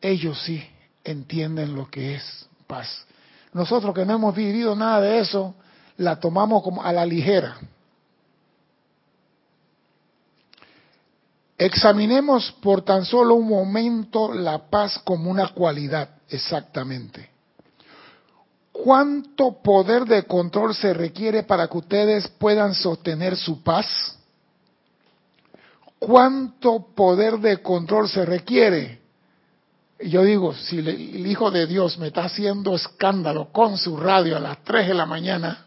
[0.00, 0.64] ellos sí
[1.04, 3.06] entienden lo que es paz.
[3.52, 5.54] Nosotros que no hemos vivido nada de eso,
[5.96, 7.56] la tomamos como a la ligera.
[11.56, 17.30] Examinemos por tan solo un momento la paz como una cualidad, exactamente.
[18.72, 23.86] ¿Cuánto poder de control se requiere para que ustedes puedan sostener su paz?
[25.98, 29.04] ¿Cuánto poder de control se requiere?
[30.00, 34.40] yo digo, si el Hijo de Dios me está haciendo escándalo con su radio a
[34.40, 35.64] las 3 de la mañana,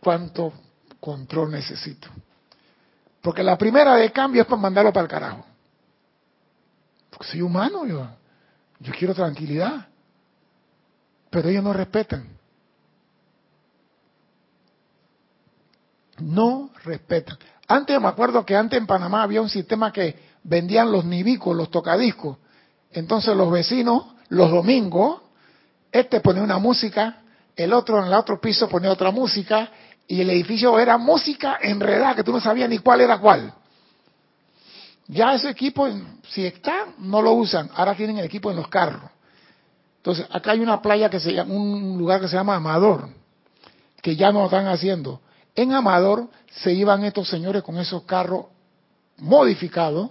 [0.00, 0.52] ¿cuánto
[1.00, 2.08] control necesito?
[3.26, 5.44] Porque la primera de cambio es para mandarlo para el carajo.
[7.10, 8.06] Porque soy humano, yo,
[8.78, 9.88] yo quiero tranquilidad
[11.28, 12.24] pero ellos no respetan.
[16.18, 17.36] No respetan.
[17.66, 21.68] Antes me acuerdo que antes en Panamá había un sistema que vendían los nibicos, los
[21.68, 22.38] tocadiscos.
[22.92, 25.20] Entonces los vecinos, los domingos,
[25.90, 27.22] este ponía una música,
[27.56, 29.68] el otro en el otro piso ponía otra música,
[30.08, 33.52] y el edificio era música enredada, que tú no sabías ni cuál era cuál.
[35.08, 35.88] Ya ese equipo,
[36.28, 37.70] si está, no lo usan.
[37.74, 39.10] Ahora tienen el equipo en los carros.
[39.98, 43.08] Entonces, acá hay una playa que se llama, un lugar que se llama Amador,
[44.02, 45.20] que ya no lo están haciendo.
[45.54, 48.46] En Amador se iban estos señores con esos carros
[49.18, 50.10] modificados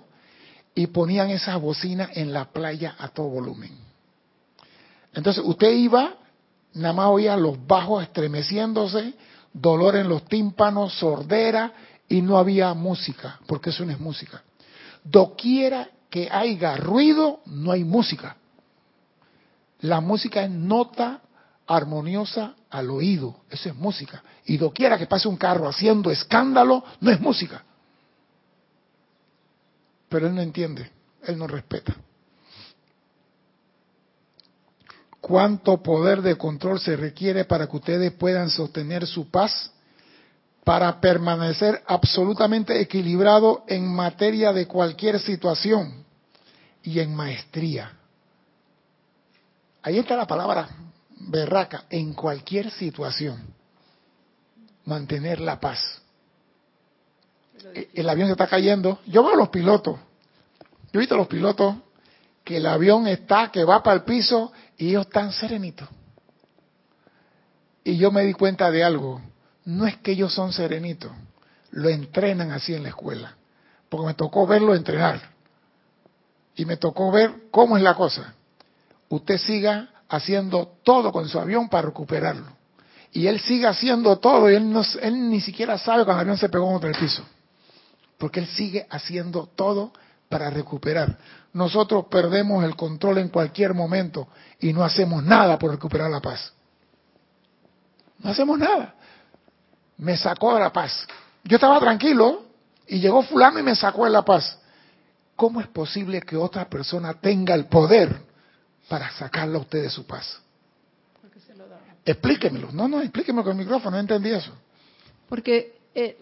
[0.73, 3.71] y ponían esas bocinas en la playa a todo volumen.
[5.13, 6.15] Entonces, usted iba,
[6.73, 9.13] nada más oía los bajos estremeciéndose,
[9.55, 11.73] dolor en los tímpanos, sordera,
[12.07, 14.43] y no había música, porque eso no es música.
[15.03, 18.35] Doquiera que haya ruido, no hay música.
[19.81, 21.21] La música es nota
[21.67, 23.37] armoniosa al oído.
[23.49, 24.23] Eso es música.
[24.45, 27.63] Y doquiera que pase un carro haciendo escándalo, no es música.
[30.09, 30.91] Pero él no entiende,
[31.23, 31.95] él no respeta.
[35.25, 39.71] ¿Cuánto poder de control se requiere para que ustedes puedan sostener su paz?
[40.63, 46.05] Para permanecer absolutamente equilibrado en materia de cualquier situación
[46.83, 47.91] y en maestría.
[49.81, 50.69] Ahí está la palabra
[51.17, 53.47] berraca, en cualquier situación.
[54.85, 56.03] Mantener la paz.
[57.95, 58.99] El avión se está cayendo.
[59.07, 59.99] Yo veo a los pilotos.
[60.93, 61.77] Yo he visto a los pilotos
[62.45, 65.89] que el avión está, que va para el piso y ellos están serenitos.
[67.83, 69.19] Y yo me di cuenta de algo.
[69.65, 71.11] No es que ellos son serenitos.
[71.71, 73.35] Lo entrenan así en la escuela.
[73.89, 75.21] Porque me tocó verlo entrenar.
[76.55, 78.35] Y me tocó ver cómo es la cosa.
[79.09, 82.55] Usted siga haciendo todo con su avión para recuperarlo.
[83.11, 86.37] Y él sigue haciendo todo y él, no, él ni siquiera sabe cuando el avión
[86.37, 87.23] se pegó contra el piso.
[88.19, 89.91] Porque él sigue haciendo todo
[90.29, 91.17] para recuperar.
[91.55, 94.27] Nosotros perdemos el control en cualquier momento
[94.59, 96.51] y no hacemos nada por recuperar la paz.
[98.19, 98.93] No hacemos nada.
[99.95, 101.07] Me sacó de la paz.
[101.45, 102.43] Yo estaba tranquilo
[102.85, 104.59] y llegó fulano y me sacó de la paz.
[105.37, 108.13] ¿Cómo es posible que otra persona tenga el poder
[108.89, 110.37] para sacarlo a usted de su paz?
[112.03, 112.73] Explíquemelo.
[112.73, 114.51] No, no, explíquemelo con el micrófono, no entendí eso.
[115.29, 116.17] Porque eh,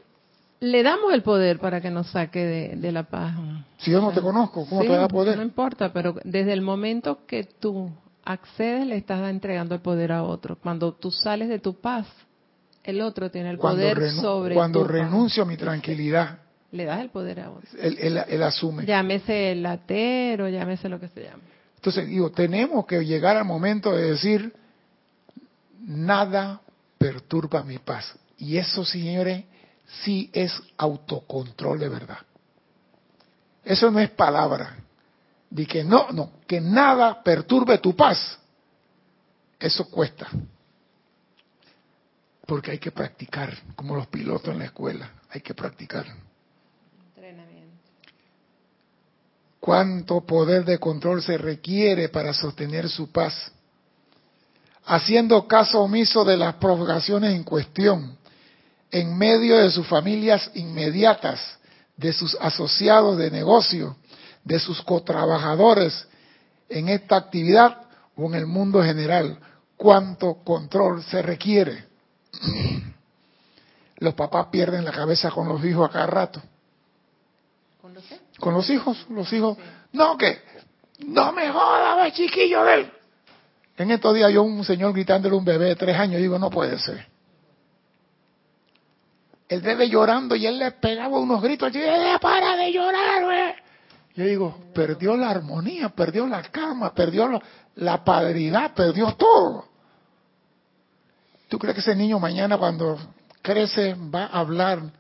[0.64, 3.36] le damos el poder para que nos saque de, la paz.
[3.80, 5.36] Si yo no te conozco, ¿cómo te da poder?
[5.36, 7.92] No importa, pero desde el momento que tú
[8.24, 10.56] accedes, le estás entregando el poder a otro.
[10.56, 12.08] Cuando tú sales de tu paz,
[12.82, 16.40] el otro tiene el poder sobre Cuando renuncio a mi tranquilidad,
[16.72, 17.70] le das el poder a otro.
[17.78, 18.86] Él, asume.
[18.86, 21.44] Llámese el latero, llámese lo que se llame.
[21.76, 24.54] Entonces, digo, tenemos que llegar al momento de decir,
[25.86, 26.62] nada
[26.98, 28.18] perturba mi paz.
[28.38, 29.44] Y eso, señores,
[30.04, 32.20] sí es autocontrol de verdad.
[33.64, 34.78] Eso no es palabra.
[35.50, 38.38] De que no, no, que nada perturbe tu paz.
[39.60, 40.28] Eso cuesta.
[42.46, 46.06] Porque hay que practicar, como los pilotos en la escuela, hay que practicar.
[47.16, 47.78] Entrenamiento.
[49.60, 53.52] ¿Cuánto poder de control se requiere para sostener su paz?
[54.86, 58.18] Haciendo caso omiso de las provocaciones en cuestión
[58.94, 61.58] en medio de sus familias inmediatas,
[61.98, 63.98] de sus asociados de negocio,
[64.44, 66.08] de sus cotrabajadores
[66.70, 69.40] en esta actividad o en el mundo general.
[69.76, 71.88] ¿Cuánto control se requiere?
[73.98, 76.42] Los papás pierden la cabeza con los hijos a cada rato.
[77.82, 78.04] ¿Con los,
[78.38, 79.58] con los hijos, los hijos.
[79.94, 80.40] No, que
[81.00, 82.92] no me jodas, chiquillo de él.
[83.78, 86.50] En estos días yo un señor gritándole a un bebé de tres años, digo, no
[86.50, 87.13] puede ser
[89.54, 93.54] el bebé llorando y él le pegaba unos gritos, y eh, para de llorar, güey.
[94.16, 97.42] Yo digo, perdió la armonía, perdió la cama, perdió
[97.76, 99.66] la, padridad, perdió todo.
[101.50, 102.98] ¿Tú crees que ese niño mañana cuando
[103.42, 104.92] crece va a hablar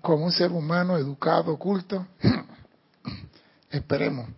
[0.00, 2.06] como un ser humano educado, culto?
[3.70, 4.28] Esperemos.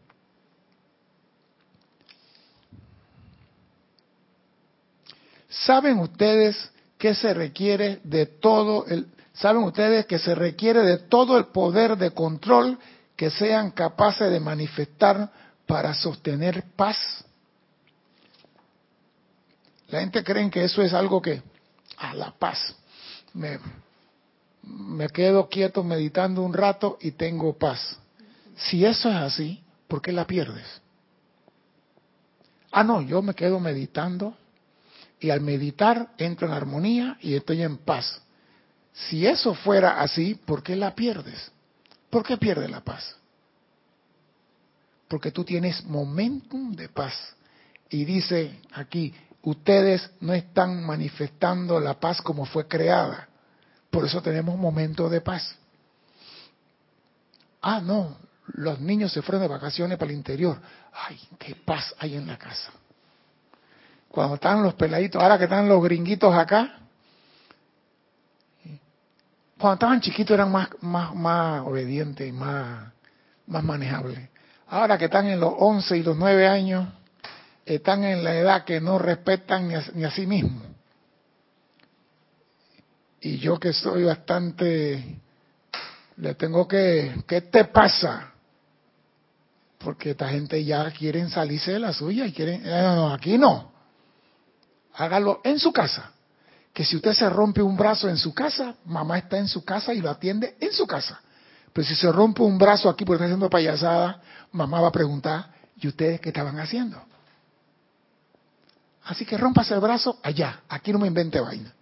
[5.49, 6.72] ¿Saben ustedes
[7.03, 11.97] que se requiere de todo el, saben ustedes que se requiere de todo el poder
[11.99, 12.79] de control
[13.17, 15.29] que sean capaces de manifestar
[15.67, 17.25] para sostener paz.
[19.89, 21.43] La gente cree que eso es algo que,
[21.97, 22.77] a la paz,
[23.35, 23.59] me,
[24.63, 27.99] me quedo quieto meditando un rato y tengo paz.
[28.55, 30.81] Si eso es así, ¿por qué la pierdes?
[32.71, 34.37] Ah, no, yo me quedo meditando
[35.23, 38.21] y al meditar entro en armonía y estoy en paz.
[38.93, 41.53] Si eso fuera así, ¿por qué la pierdes?
[42.11, 43.17] ¿Por qué pierdes la paz?
[45.07, 47.15] Porque tú tienes momentum de paz.
[47.89, 53.29] Y dice aquí, ustedes no están manifestando la paz como fue creada.
[53.91, 55.55] Por eso tenemos momentos de paz.
[57.61, 58.17] Ah, no,
[58.55, 60.61] los niños se fueron de vacaciones para el interior.
[60.93, 62.73] Ay, qué paz hay en la casa
[64.13, 66.81] cuando están los peladitos, ahora que están los gringuitos acá,
[69.59, 72.93] cuando estaban chiquitos eran más, más, más obedientes y más,
[73.47, 74.29] más manejables.
[74.69, 76.89] Ahora que están en los 11 y los 9 años,
[77.65, 80.63] están en la edad que no respetan ni a, sí mismos.
[83.23, 85.21] Y yo que soy bastante,
[86.17, 88.33] le tengo que, ¿qué te pasa?
[89.79, 93.39] Porque esta gente ya quieren salirse de la suya y quieren, eh, no, no, aquí
[93.39, 93.72] no
[94.95, 96.13] hágalo en su casa.
[96.73, 99.93] Que si usted se rompe un brazo en su casa, mamá está en su casa
[99.93, 101.21] y lo atiende en su casa.
[101.73, 104.21] Pero si se rompe un brazo aquí porque está haciendo payasada,
[104.53, 107.03] mamá va a preguntar, ¿y ustedes qué estaban haciendo?
[109.05, 111.73] Así que rompas el brazo allá, aquí no me invente vaina.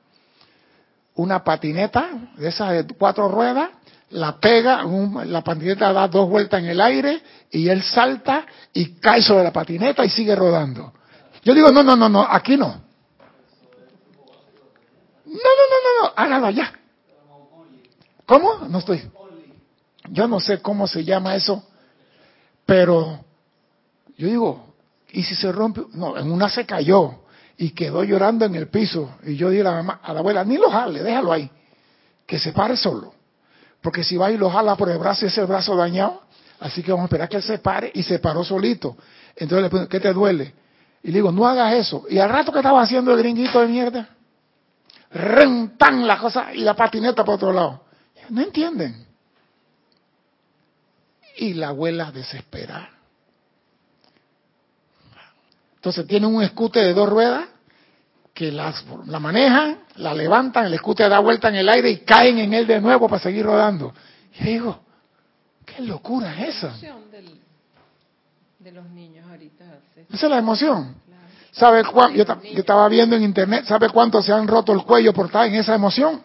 [1.17, 3.71] Una patineta de esas de cuatro ruedas,
[4.11, 4.83] la pega,
[5.25, 9.53] la patineta da dos vueltas en el aire y él salta y cae sobre la
[9.53, 10.93] patineta y sigue rodando.
[11.45, 12.90] Yo digo, no, no, no, no, aquí no.
[15.31, 16.73] No, no, no, no, no, hágalo allá.
[18.27, 18.67] ¿Cómo?
[18.69, 19.09] No estoy.
[20.09, 21.63] Yo no sé cómo se llama eso,
[22.67, 23.21] pero
[24.17, 24.75] yo digo,
[25.13, 25.83] ¿y si se rompe?
[25.93, 27.21] No, en una se cayó
[27.57, 29.17] y quedó llorando en el piso.
[29.23, 31.49] Y yo dije a la, mamá, a la abuela, ni lo jale, déjalo ahí,
[32.27, 33.15] que se pare solo.
[33.81, 36.23] Porque si va y lo jala por el brazo ese brazo dañado,
[36.59, 38.97] así que vamos a esperar que él se pare y se paró solito.
[39.37, 40.55] Entonces le pregunto, ¿qué te duele?
[41.05, 42.05] Y le digo, no hagas eso.
[42.11, 44.09] Y al rato que estaba haciendo el gringuito de mierda,
[45.11, 47.85] rentan la cosa y la patineta por otro lado.
[48.31, 49.07] No entienden.
[51.37, 52.91] Y la abuela desespera.
[55.77, 57.49] Entonces tienen un escute de dos ruedas
[58.35, 62.39] que las, la manejan, la levantan, el escute da vuelta en el aire y caen
[62.39, 63.93] en él de nuevo para seguir rodando.
[64.39, 64.81] Y digo,
[65.65, 66.75] ¿qué locura es esa?
[68.59, 69.65] De los niños ahorita.
[70.13, 70.95] Esa es la emoción.
[71.53, 72.17] ¿Sabe cuánto?
[72.17, 72.25] Yo,
[72.59, 75.75] estaba viendo en internet, ¿sabe cuánto se han roto el cuello por estar en esa
[75.75, 76.23] emoción?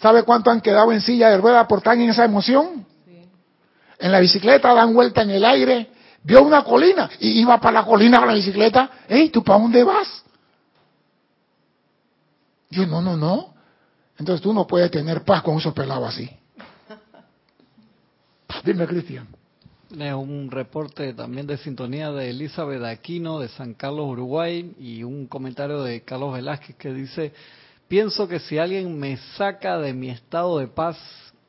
[0.00, 2.86] ¿Sabe cuánto han quedado en silla de ruedas por estar en esa emoción?
[3.98, 5.90] En la bicicleta dan vuelta en el aire,
[6.22, 8.90] vio una colina y iba para la colina con la bicicleta.
[9.08, 10.24] ¡Ey, tú para dónde vas?
[12.70, 13.52] Yo, no, no, no.
[14.18, 16.30] Entonces tú no puedes tener paz con esos pelados así.
[18.64, 19.39] Dime, Cristian.
[19.98, 25.26] Es un reporte también de sintonía de Elizabeth Aquino de San Carlos, Uruguay, y un
[25.26, 27.32] comentario de Carlos Velázquez que dice,
[27.88, 30.96] pienso que si alguien me saca de mi estado de paz,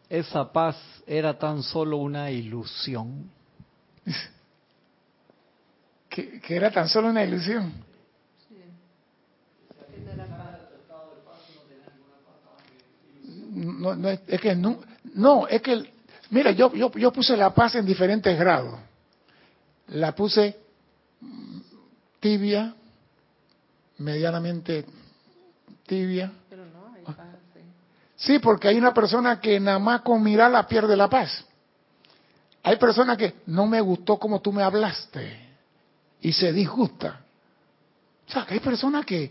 [0.10, 0.76] esa paz
[1.06, 3.30] era tan solo una ilusión.
[6.10, 7.72] que, era tan solo una ilusión.
[13.52, 14.80] No, no, es que no,
[15.14, 15.91] no, es que
[16.32, 18.80] Mira, yo, yo, yo puse la paz en diferentes grados.
[19.90, 20.58] La puse
[22.22, 22.74] tibia,
[23.98, 24.86] medianamente
[25.86, 26.32] tibia.
[26.50, 27.36] Pero no, hay paz,
[28.16, 28.40] sí.
[28.40, 31.46] porque hay una persona que nada más con mirarla pierde la paz.
[32.64, 35.38] Hay personas que no me gustó como tú me hablaste
[36.22, 37.22] y se disgusta.
[38.30, 39.30] O sea, que hay personas que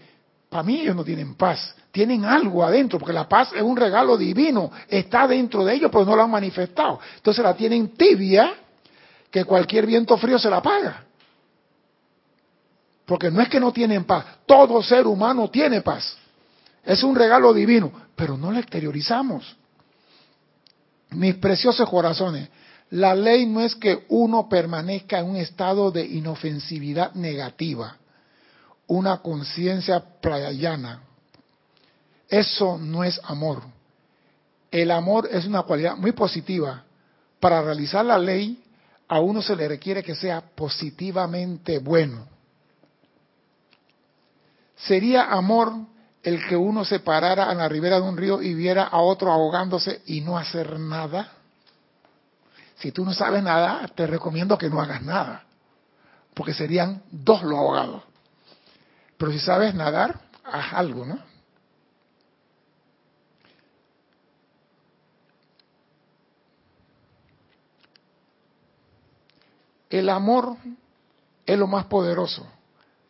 [0.50, 4.16] para mí ellos no tienen paz, tienen algo adentro, porque la paz es un regalo
[4.16, 6.98] divino, está dentro de ellos, pero no lo han manifestado.
[7.16, 8.52] Entonces la tienen tibia,
[9.30, 11.04] que cualquier viento frío se la apaga.
[13.06, 16.16] Porque no es que no tienen paz, todo ser humano tiene paz.
[16.84, 19.56] Es un regalo divino, pero no lo exteriorizamos.
[21.10, 22.48] Mis preciosos corazones,
[22.90, 27.99] la ley no es que uno permanezca en un estado de inofensividad negativa
[28.90, 31.00] una conciencia prayana.
[32.28, 33.62] Eso no es amor.
[34.68, 36.82] El amor es una cualidad muy positiva.
[37.38, 38.60] Para realizar la ley,
[39.06, 42.26] a uno se le requiere que sea positivamente bueno.
[44.74, 45.72] ¿Sería amor
[46.24, 49.30] el que uno se parara a la ribera de un río y viera a otro
[49.30, 51.30] ahogándose y no hacer nada?
[52.78, 55.44] Si tú no sabes nada, te recomiendo que no hagas nada,
[56.34, 58.09] porque serían dos los ahogados.
[59.20, 61.18] Pero si sabes nadar, haz algo, ¿no?
[69.90, 70.56] El amor
[71.44, 72.48] es lo más poderoso,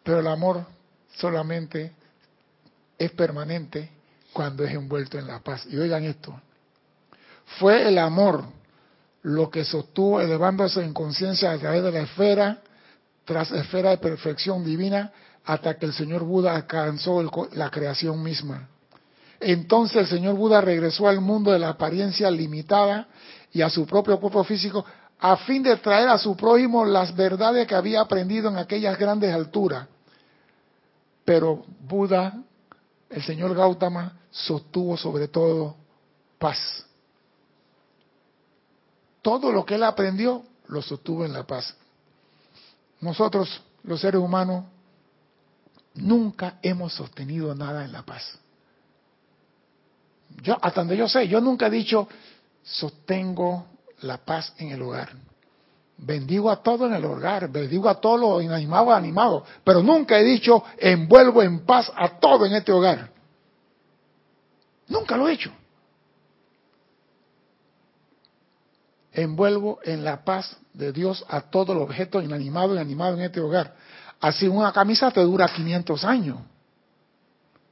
[0.03, 0.67] pero el amor
[1.15, 1.93] solamente
[2.99, 3.89] es permanente
[4.33, 5.65] cuando es envuelto en la paz.
[5.67, 6.41] Y oigan esto,
[7.61, 8.47] fue el amor
[9.23, 12.63] lo que sostuvo elevándose en conciencia a través de la esfera,
[13.25, 15.13] tras esfera de perfección divina,
[15.45, 17.23] hasta que el señor Buda alcanzó
[17.53, 18.69] la creación misma.
[19.41, 23.09] Entonces el señor Buda regresó al mundo de la apariencia limitada
[23.53, 24.85] y a su propio cuerpo físico
[25.19, 29.33] a fin de traer a su prójimo las verdades que había aprendido en aquellas grandes
[29.35, 29.87] alturas.
[31.25, 32.43] Pero Buda,
[33.09, 35.77] el señor Gautama, sostuvo sobre todo
[36.39, 36.87] paz.
[39.21, 41.75] Todo lo que él aprendió lo sostuvo en la paz.
[43.01, 44.65] Nosotros, los seres humanos,
[46.01, 48.39] nunca hemos sostenido nada en la paz.
[50.43, 52.09] Yo, hasta donde yo sé, yo nunca he dicho,
[52.63, 53.67] sostengo
[54.03, 55.11] la paz en el hogar.
[56.03, 60.25] bendigo a todo en el hogar, bendigo a todos los inanimados animados, pero nunca he
[60.25, 63.11] dicho envuelvo en paz a todo en este hogar.
[64.89, 65.53] Nunca lo he hecho.
[69.13, 73.41] Envuelvo en la paz de Dios a todos los objetos inanimados y animados en este
[73.41, 73.75] hogar.
[74.21, 76.39] Así una camisa te dura 500 años.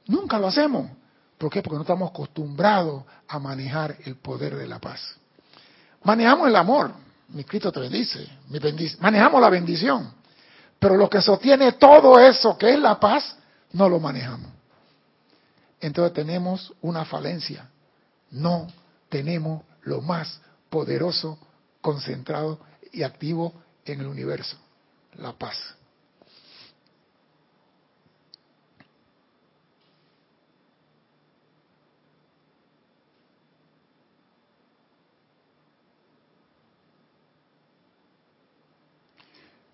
[0.07, 0.89] Nunca lo hacemos.
[1.37, 1.61] ¿Por qué?
[1.61, 5.15] Porque no estamos acostumbrados a manejar el poder de la paz.
[6.03, 6.91] Manejamos el amor,
[7.29, 8.59] mi Cristo te bendice, mi
[8.99, 10.11] manejamos la bendición,
[10.79, 13.35] pero lo que sostiene todo eso que es la paz,
[13.73, 14.49] no lo manejamos.
[15.79, 17.69] Entonces tenemos una falencia,
[18.31, 18.67] no
[19.09, 21.37] tenemos lo más poderoso,
[21.81, 22.59] concentrado
[22.91, 23.53] y activo
[23.85, 24.57] en el universo,
[25.15, 25.57] la paz.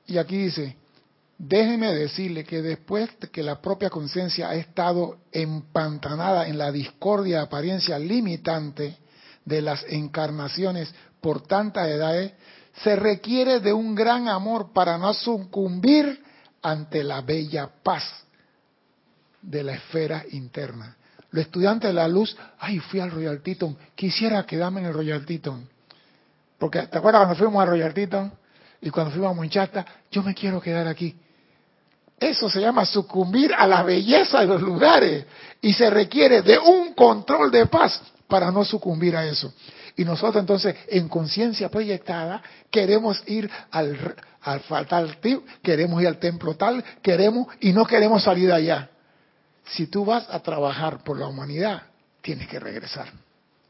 [0.08, 0.76] Y aquí dice,
[1.38, 7.38] déjeme decirle que después de que la propia conciencia ha estado empantanada en la discordia
[7.38, 8.98] de apariencia limitante
[9.44, 12.34] de las encarnaciones por tantas edades,
[12.84, 16.24] se requiere de un gran amor para no sucumbir
[16.62, 18.04] ante la bella paz
[19.42, 20.96] de la esfera interna.
[21.32, 25.26] Los estudiantes de la luz, ay, fui al Royal Teton, quisiera quedarme en el Royal
[25.26, 25.68] Teton.
[26.58, 28.32] Porque, ¿te acuerdas cuando fuimos al Royal Teton?
[28.82, 31.16] Y cuando fuimos a Monchata, yo me quiero quedar aquí.
[32.20, 35.26] Eso se llama sucumbir a la belleza de los lugares
[35.62, 39.54] y se requiere de un control de paz para no sucumbir a eso.
[39.98, 45.18] Y nosotros entonces, en conciencia proyectada, queremos ir al, al fatal
[45.62, 48.90] queremos ir al templo tal, queremos y no queremos salir de allá.
[49.66, 51.84] Si tú vas a trabajar por la humanidad,
[52.22, 53.12] tienes que regresar.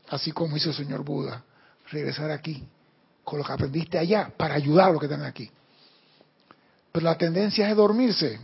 [0.09, 1.43] Así como hizo el señor Buda,
[1.91, 2.67] regresar aquí
[3.25, 5.49] con lo que aprendiste allá para ayudar a los que están aquí.
[6.91, 8.39] Pero la tendencia es dormirse.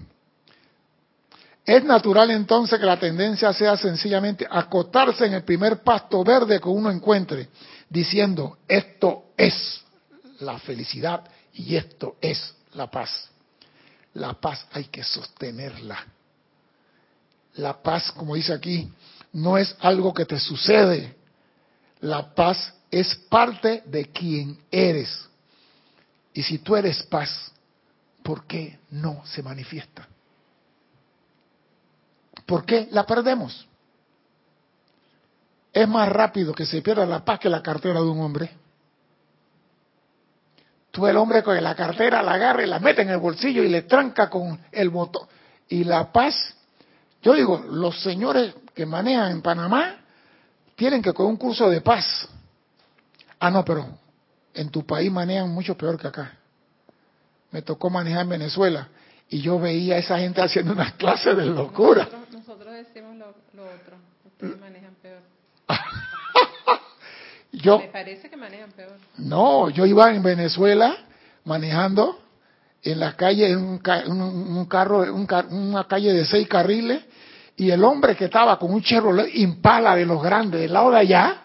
[1.66, 6.68] Es natural entonces que la tendencia sea sencillamente acotarse en el primer pasto verde que
[6.68, 7.50] uno encuentre,
[7.88, 9.82] diciendo, esto es
[10.40, 11.24] la felicidad
[11.54, 13.30] y esto es la paz.
[14.16, 16.04] La paz hay que sostenerla.
[17.56, 18.92] La paz, como dice aquí,
[19.34, 21.16] no es algo que te sucede.
[22.02, 25.30] La paz es parte de quien eres.
[26.34, 27.52] Y si tú eres paz,
[28.22, 30.08] ¿por qué no se manifiesta?
[32.46, 33.66] ¿Por qué la perdemos?
[35.72, 38.52] Es más rápido que se pierda la paz que la cartera de un hombre.
[40.92, 43.70] Tú el hombre con la cartera la agarra y la mete en el bolsillo y
[43.70, 45.26] le tranca con el botón.
[45.70, 46.36] Y la paz,
[47.22, 49.96] yo digo, los señores que manejan en Panamá
[50.76, 52.28] tienen que con un curso de paz
[53.44, 53.88] Ah, no, pero
[54.54, 56.38] en tu país manejan mucho peor que acá.
[57.50, 58.88] Me tocó manejar en Venezuela
[59.30, 62.08] y yo veía a esa gente haciendo unas clases de locura.
[62.32, 65.22] Nosotros, decimos lo, otro, ustedes manejan peor.
[67.52, 68.92] yo, Me parece que manejan peor.
[69.18, 70.96] No, yo iba en Venezuela
[71.44, 72.20] manejando
[72.84, 75.16] en la calle, en un, carro,
[75.50, 77.02] una calle de seis carriles,
[77.58, 81.00] y el hombre que estaba con un Chevrolet Impala de los grandes del lado de
[81.00, 81.42] allá,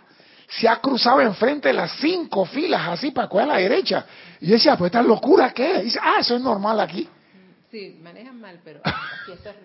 [0.48, 4.06] se ha cruzado enfrente de las cinco filas así para coger a la derecha.
[4.40, 5.84] Y yo decía, pues esta locura qué es.
[5.84, 7.08] dice, ah, eso es normal aquí.
[7.70, 9.54] Sí, manejan mal, pero aquí está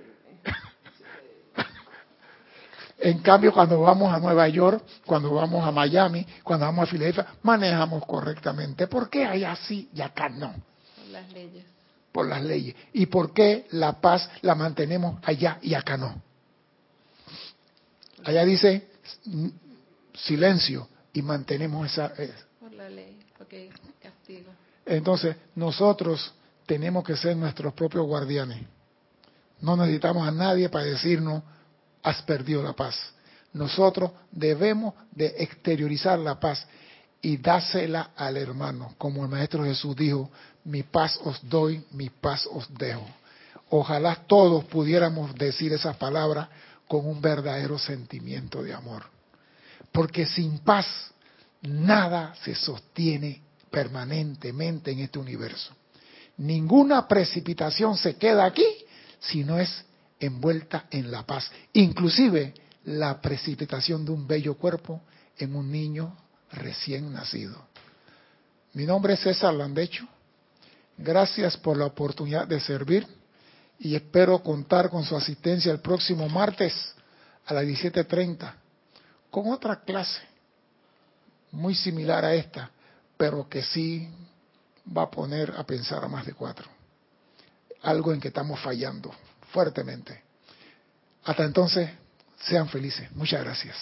[2.98, 7.28] En cambio, cuando vamos a Nueva York, cuando vamos a Miami, cuando vamos a Filadelfia,
[7.44, 8.88] manejamos correctamente.
[8.88, 10.54] ¿Por qué allá sí y acá no?
[10.96, 11.66] Por las leyes.
[12.12, 12.76] Por las leyes.
[12.94, 16.22] ¿Y por qué la paz la mantenemos allá y acá no?
[18.24, 18.92] Allá dice,
[20.26, 22.14] silencio y mantenemos esa...
[22.18, 23.20] Eh, Por la ley,
[24.02, 24.52] castigo.
[24.86, 26.34] Entonces, nosotros
[26.66, 28.66] tenemos que ser nuestros propios guardianes.
[29.60, 31.44] No necesitamos a nadie para decirnos,
[32.04, 32.96] has perdido la paz.
[33.54, 36.66] Nosotros debemos de exteriorizar la paz
[37.22, 40.32] y dásela al hermano, como el Maestro Jesús dijo,
[40.64, 43.06] mi paz os doy, mi paz os dejo.
[43.70, 46.50] Ojalá todos pudiéramos decir esas palabras
[46.88, 49.04] con un verdadero sentimiento de amor.
[49.92, 50.86] Porque sin paz
[51.62, 55.74] nada se sostiene permanentemente en este universo.
[56.38, 58.66] Ninguna precipitación se queda aquí
[59.20, 59.86] si no es
[60.20, 61.52] envuelta en la paz.
[61.74, 62.54] Inclusive
[62.86, 65.02] la precipitación de un bello cuerpo
[65.38, 66.16] en un niño
[66.52, 67.68] recién nacido.
[68.74, 70.08] Mi nombre es César Landecho.
[70.98, 73.08] Gracias por la oportunidad de servir
[73.80, 76.94] y espero contar con su asistencia el próximo martes
[77.46, 78.54] a las 17.30
[79.32, 80.22] con otra clase
[81.52, 82.70] muy similar a esta,
[83.18, 84.08] pero que sí
[84.96, 86.68] va a poner a pensar a más de cuatro.
[87.82, 89.14] Algo en que estamos fallando
[89.52, 90.22] fuertemente.
[91.24, 91.90] Hasta entonces,
[92.40, 93.12] sean felices.
[93.14, 93.76] Muchas gracias.